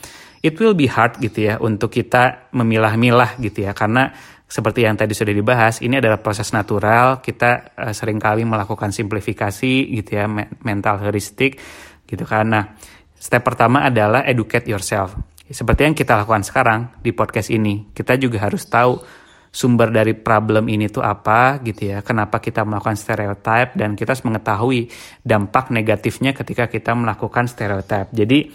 It 0.42 0.58
will 0.58 0.74
be 0.74 0.90
hard 0.90 1.22
gitu 1.22 1.46
ya 1.46 1.54
untuk 1.62 1.94
kita 1.94 2.50
memilah-milah 2.50 3.38
gitu 3.38 3.62
ya 3.62 3.70
karena 3.70 4.10
seperti 4.50 4.84
yang 4.84 4.98
tadi 4.98 5.14
sudah 5.14 5.30
dibahas 5.30 5.80
ini 5.80 6.02
adalah 6.02 6.18
proses 6.18 6.50
natural 6.50 7.22
kita 7.22 7.72
uh, 7.78 7.94
sering 7.94 8.18
kali 8.18 8.42
melakukan 8.42 8.90
simplifikasi 8.90 9.88
gitu 9.94 10.10
ya 10.12 10.26
mental 10.66 10.98
heuristik 11.00 11.56
gitu 12.04 12.26
nah 12.44 12.74
step 13.14 13.46
pertama 13.46 13.86
adalah 13.86 14.26
educate 14.26 14.66
yourself. 14.66 15.14
Seperti 15.46 15.86
yang 15.86 15.94
kita 15.94 16.18
lakukan 16.18 16.42
sekarang 16.42 16.98
di 16.98 17.14
podcast 17.14 17.54
ini 17.54 17.94
kita 17.94 18.18
juga 18.18 18.42
harus 18.42 18.66
tahu 18.66 19.21
sumber 19.52 19.92
dari 19.92 20.16
problem 20.16 20.66
ini 20.72 20.88
tuh 20.88 21.04
apa 21.04 21.60
gitu 21.60 21.92
ya. 21.92 22.00
Kenapa 22.00 22.40
kita 22.40 22.64
melakukan 22.64 22.96
stereotip 22.96 23.76
dan 23.76 23.92
kita 23.92 24.16
harus 24.16 24.24
mengetahui 24.24 24.88
dampak 25.20 25.68
negatifnya 25.68 26.32
ketika 26.32 26.72
kita 26.72 26.96
melakukan 26.96 27.44
stereotip. 27.44 28.08
Jadi 28.16 28.48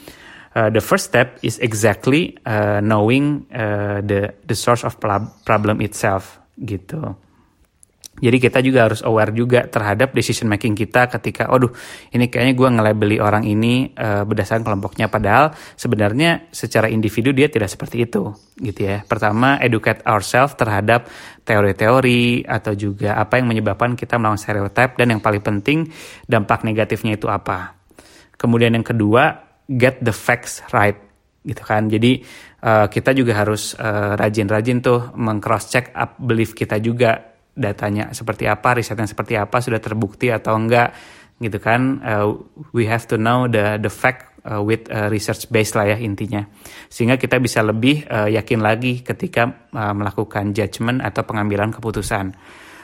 uh, 0.58 0.74
the 0.74 0.82
first 0.82 1.14
step 1.14 1.38
is 1.46 1.62
exactly 1.62 2.34
uh, 2.50 2.82
knowing 2.82 3.46
uh, 3.54 4.02
the 4.02 4.34
the 4.50 4.58
source 4.58 4.82
of 4.82 4.98
problem 5.46 5.86
itself 5.86 6.42
gitu. 6.58 7.14
Jadi 8.18 8.38
kita 8.42 8.66
juga 8.66 8.90
harus 8.90 9.06
aware 9.06 9.30
juga 9.30 9.70
terhadap 9.70 10.10
decision 10.18 10.50
making 10.50 10.74
kita 10.74 11.06
ketika, 11.06 11.46
aduh 11.54 11.70
ini 12.10 12.34
kayaknya 12.34 12.58
gue 12.58 12.70
ngelabeli 12.74 13.18
orang 13.22 13.46
ini 13.46 13.94
uh, 13.94 14.26
berdasarkan 14.26 14.66
kelompoknya. 14.66 15.06
Padahal 15.06 15.54
sebenarnya 15.78 16.50
secara 16.50 16.90
individu 16.90 17.30
dia 17.30 17.46
tidak 17.46 17.70
seperti 17.70 18.10
itu 18.10 18.34
gitu 18.58 18.90
ya. 18.90 19.06
Pertama, 19.06 19.62
educate 19.62 20.02
ourselves 20.02 20.58
terhadap 20.58 21.06
teori-teori 21.46 22.42
atau 22.50 22.74
juga 22.74 23.22
apa 23.22 23.38
yang 23.38 23.54
menyebabkan 23.54 23.94
kita 23.94 24.18
melawan 24.18 24.42
stereotip 24.42 24.98
dan 24.98 25.14
yang 25.14 25.22
paling 25.22 25.46
penting 25.46 25.86
dampak 26.26 26.66
negatifnya 26.66 27.22
itu 27.22 27.30
apa. 27.30 27.78
Kemudian 28.34 28.74
yang 28.74 28.86
kedua, 28.86 29.46
get 29.70 30.02
the 30.02 30.14
facts 30.14 30.66
right 30.74 30.98
gitu 31.46 31.62
kan. 31.62 31.86
Jadi 31.86 32.26
uh, 32.66 32.90
kita 32.92 33.16
juga 33.16 33.40
harus 33.40 33.72
eh, 33.80 34.12
rajin-rajin 34.20 34.78
uh, 34.80 34.84
tuh 34.84 35.00
mengcross 35.16 35.72
check 35.72 35.96
up 35.96 36.20
belief 36.20 36.52
kita 36.52 36.76
juga 36.84 37.37
datanya 37.58 38.14
seperti 38.14 38.46
apa, 38.46 38.78
risetnya 38.78 39.10
seperti 39.10 39.34
apa, 39.34 39.58
sudah 39.58 39.82
terbukti 39.82 40.30
atau 40.30 40.54
enggak 40.54 40.94
gitu 41.42 41.58
kan. 41.58 42.02
Uh, 42.06 42.38
we 42.74 42.86
have 42.86 43.10
to 43.10 43.18
know 43.18 43.50
the 43.50 43.82
the 43.82 43.90
fact 43.90 44.38
uh, 44.46 44.62
with 44.62 44.86
uh, 44.94 45.10
research 45.10 45.50
based 45.50 45.74
lah 45.74 45.90
ya 45.90 45.98
intinya. 45.98 46.46
Sehingga 46.88 47.18
kita 47.18 47.42
bisa 47.42 47.66
lebih 47.66 48.06
uh, 48.08 48.30
yakin 48.30 48.62
lagi 48.62 49.02
ketika 49.02 49.68
uh, 49.74 49.94
melakukan 49.94 50.54
judgment 50.54 51.02
atau 51.02 51.26
pengambilan 51.26 51.74
keputusan. 51.74 52.38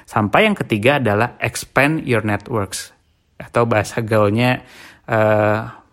Sampai 0.03 0.49
yang 0.49 0.57
ketiga 0.57 0.99
adalah 0.99 1.39
expand 1.39 2.03
your 2.03 2.27
networks 2.27 2.91
atau 3.39 3.63
bahasa 3.63 4.03
gaulnya 4.03 4.61
uh, 5.07 5.83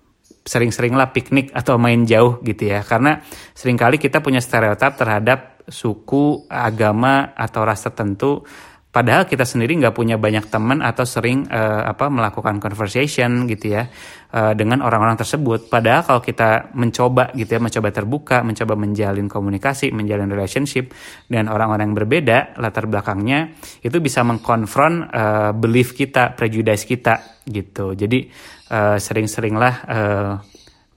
sering-seringlah 0.40 1.14
piknik 1.14 1.54
atau 1.54 1.78
main 1.78 2.02
jauh 2.02 2.42
gitu 2.42 2.74
ya. 2.74 2.82
Karena 2.82 3.22
sering 3.54 3.78
kali 3.78 4.02
kita 4.02 4.18
punya 4.18 4.42
stereotip 4.42 4.98
terhadap 4.98 5.62
suku, 5.70 6.50
agama 6.50 7.30
atau 7.38 7.62
ras 7.62 7.86
tertentu 7.86 8.42
Padahal 8.90 9.22
kita 9.22 9.46
sendiri 9.46 9.78
nggak 9.78 9.94
punya 9.94 10.18
banyak 10.18 10.50
teman 10.50 10.82
atau 10.82 11.06
sering 11.06 11.46
uh, 11.46 11.86
apa 11.86 12.10
melakukan 12.10 12.58
conversation 12.58 13.46
gitu 13.46 13.78
ya 13.78 13.86
uh, 14.34 14.50
dengan 14.58 14.82
orang-orang 14.82 15.14
tersebut. 15.14 15.70
Padahal 15.70 16.02
kalau 16.02 16.18
kita 16.18 16.74
mencoba 16.74 17.30
gitu 17.38 17.54
ya, 17.54 17.62
mencoba 17.62 17.94
terbuka, 17.94 18.42
mencoba 18.42 18.74
menjalin 18.74 19.30
komunikasi, 19.30 19.94
menjalin 19.94 20.26
relationship 20.26 20.90
dengan 21.30 21.54
orang-orang 21.54 21.94
yang 21.94 21.98
berbeda 22.02 22.58
latar 22.58 22.90
belakangnya, 22.90 23.54
itu 23.78 24.02
bisa 24.02 24.26
mengkonfront 24.26 25.06
uh, 25.06 25.54
belief 25.54 25.94
kita, 25.94 26.34
prejudice 26.34 26.82
kita 26.82 27.46
gitu. 27.46 27.94
Jadi 27.94 28.26
uh, 28.74 28.98
sering-seringlah 28.98 29.74
uh, 29.86 30.32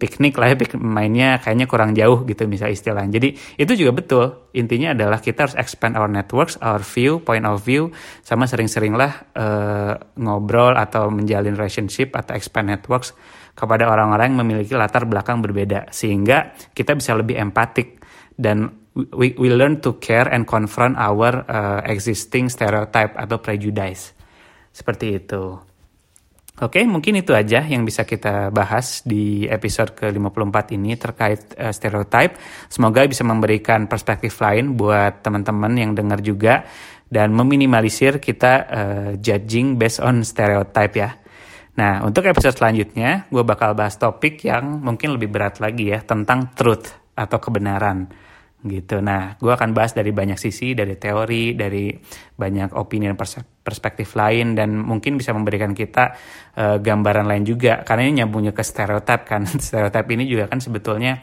piknik 0.03 0.35
lah 0.35 0.51
ya 0.51 0.59
mainnya 0.75 1.39
kayaknya 1.39 1.63
kurang 1.63 1.95
jauh 1.95 2.27
gitu 2.27 2.43
misalnya 2.43 2.75
istilahnya. 2.75 3.15
Jadi 3.15 3.39
itu 3.55 3.71
juga 3.79 3.95
betul. 3.95 4.51
Intinya 4.51 4.91
adalah 4.91 5.23
kita 5.23 5.47
harus 5.47 5.55
expand 5.55 5.95
our 5.95 6.11
networks, 6.11 6.59
our 6.59 6.83
view, 6.83 7.23
point 7.23 7.47
of 7.47 7.63
view, 7.63 7.87
sama 8.19 8.43
sering-seringlah 8.43 9.31
uh, 9.31 9.95
ngobrol 10.19 10.75
atau 10.75 11.07
menjalin 11.07 11.55
relationship 11.55 12.11
atau 12.19 12.35
expand 12.35 12.67
networks 12.67 13.15
kepada 13.55 13.87
orang-orang 13.87 14.35
yang 14.35 14.39
memiliki 14.43 14.75
latar 14.75 15.07
belakang 15.07 15.39
berbeda 15.39 15.87
sehingga 15.95 16.51
kita 16.75 16.99
bisa 16.99 17.15
lebih 17.15 17.39
empatik 17.39 18.03
dan 18.35 18.75
we, 19.15 19.31
we 19.39 19.47
learn 19.47 19.79
to 19.79 19.95
care 20.03 20.27
and 20.27 20.43
confront 20.43 20.99
our 20.99 21.47
uh, 21.47 21.79
existing 21.87 22.51
stereotype 22.51 23.15
atau 23.15 23.39
prejudice. 23.39 24.11
Seperti 24.75 25.15
itu. 25.15 25.72
Oke, 26.61 26.85
mungkin 26.85 27.17
itu 27.17 27.33
aja 27.33 27.65
yang 27.65 27.81
bisa 27.81 28.05
kita 28.05 28.53
bahas 28.53 29.01
di 29.01 29.49
episode 29.49 29.97
ke-54 29.97 30.77
ini 30.77 30.93
terkait 30.93 31.41
uh, 31.57 31.73
stereotype. 31.73 32.37
Semoga 32.69 33.09
bisa 33.09 33.25
memberikan 33.25 33.89
perspektif 33.89 34.37
lain 34.37 34.77
buat 34.77 35.25
teman-teman 35.25 35.73
yang 35.73 35.91
dengar 35.97 36.21
juga 36.21 36.61
dan 37.09 37.33
meminimalisir 37.33 38.21
kita 38.21 38.53
uh, 38.69 39.09
judging 39.17 39.81
based 39.81 39.97
on 39.97 40.21
stereotype 40.21 40.93
ya. 40.93 41.17
Nah, 41.73 42.05
untuk 42.05 42.21
episode 42.29 42.53
selanjutnya, 42.53 43.25
gue 43.33 43.41
bakal 43.41 43.73
bahas 43.73 43.97
topik 43.97 44.45
yang 44.45 44.77
mungkin 44.77 45.17
lebih 45.17 45.33
berat 45.33 45.57
lagi 45.57 45.89
ya, 45.89 46.05
tentang 46.05 46.53
truth 46.53 47.17
atau 47.17 47.41
kebenaran 47.41 48.13
gitu. 48.63 49.03
Nah, 49.03 49.35
gue 49.35 49.51
akan 49.51 49.75
bahas 49.75 49.91
dari 49.91 50.15
banyak 50.15 50.39
sisi, 50.39 50.71
dari 50.71 50.95
teori, 50.95 51.51
dari 51.53 51.91
banyak 52.33 52.73
opini 52.79 53.11
dan 53.11 53.19
perspektif 53.63 54.15
lain, 54.15 54.55
dan 54.55 54.79
mungkin 54.79 55.19
bisa 55.19 55.35
memberikan 55.35 55.75
kita 55.75 56.15
uh, 56.55 56.77
gambaran 56.79 57.27
lain 57.27 57.43
juga, 57.43 57.83
karena 57.83 58.07
ini 58.07 58.23
nyambungnya 58.23 58.55
ke 58.55 58.63
stereotip 58.63 59.27
kan. 59.27 59.43
stereotip 59.67 60.07
ini 60.15 60.23
juga 60.25 60.47
kan 60.47 60.63
sebetulnya 60.63 61.19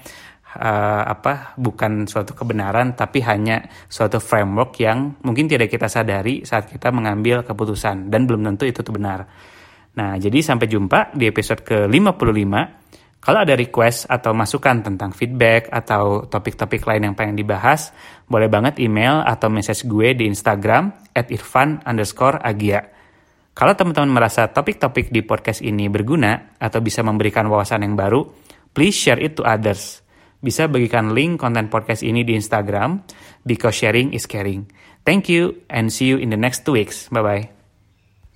uh, 0.60 1.02
apa 1.08 1.56
bukan 1.56 2.04
suatu 2.04 2.36
kebenaran, 2.36 2.92
tapi 2.92 3.24
hanya 3.24 3.64
suatu 3.88 4.20
framework 4.20 4.76
yang 4.78 5.16
mungkin 5.24 5.48
tidak 5.48 5.72
kita 5.72 5.88
sadari 5.88 6.44
saat 6.44 6.68
kita 6.68 6.92
mengambil 6.92 7.42
keputusan, 7.42 8.12
dan 8.12 8.28
belum 8.28 8.44
tentu 8.44 8.68
itu 8.68 8.84
benar. 8.92 9.24
Nah, 9.90 10.14
jadi 10.20 10.38
sampai 10.38 10.70
jumpa 10.70 11.16
di 11.18 11.26
episode 11.26 11.66
ke-55. 11.66 12.54
Kalau 13.20 13.44
ada 13.44 13.52
request 13.52 14.08
atau 14.08 14.32
masukan 14.32 14.80
tentang 14.80 15.12
feedback 15.12 15.68
atau 15.68 16.24
topik-topik 16.24 16.88
lain 16.88 17.12
yang 17.12 17.14
pengen 17.14 17.36
dibahas, 17.36 17.92
boleh 18.24 18.48
banget 18.48 18.80
email 18.80 19.20
atau 19.20 19.52
message 19.52 19.84
gue 19.84 20.16
di 20.16 20.24
Instagram 20.24 21.12
at 21.12 21.28
irfan 21.28 21.84
underscore 21.84 22.40
agia. 22.40 22.88
Kalau 23.52 23.76
teman-teman 23.76 24.08
merasa 24.08 24.48
topik-topik 24.48 25.12
di 25.12 25.20
podcast 25.20 25.60
ini 25.60 25.92
berguna 25.92 26.56
atau 26.56 26.80
bisa 26.80 27.04
memberikan 27.04 27.44
wawasan 27.52 27.84
yang 27.84 27.92
baru, 27.92 28.24
please 28.72 28.96
share 28.96 29.20
it 29.20 29.36
to 29.36 29.44
others. 29.44 30.00
Bisa 30.40 30.64
bagikan 30.72 31.12
link 31.12 31.36
konten 31.36 31.68
podcast 31.68 32.00
ini 32.00 32.24
di 32.24 32.32
Instagram, 32.32 33.04
because 33.44 33.76
sharing 33.76 34.16
is 34.16 34.24
caring. 34.24 34.64
Thank 35.04 35.28
you 35.28 35.60
and 35.68 35.92
see 35.92 36.08
you 36.08 36.16
in 36.16 36.32
the 36.32 36.40
next 36.40 36.64
two 36.64 36.72
weeks. 36.72 37.12
Bye-bye. 37.12 37.59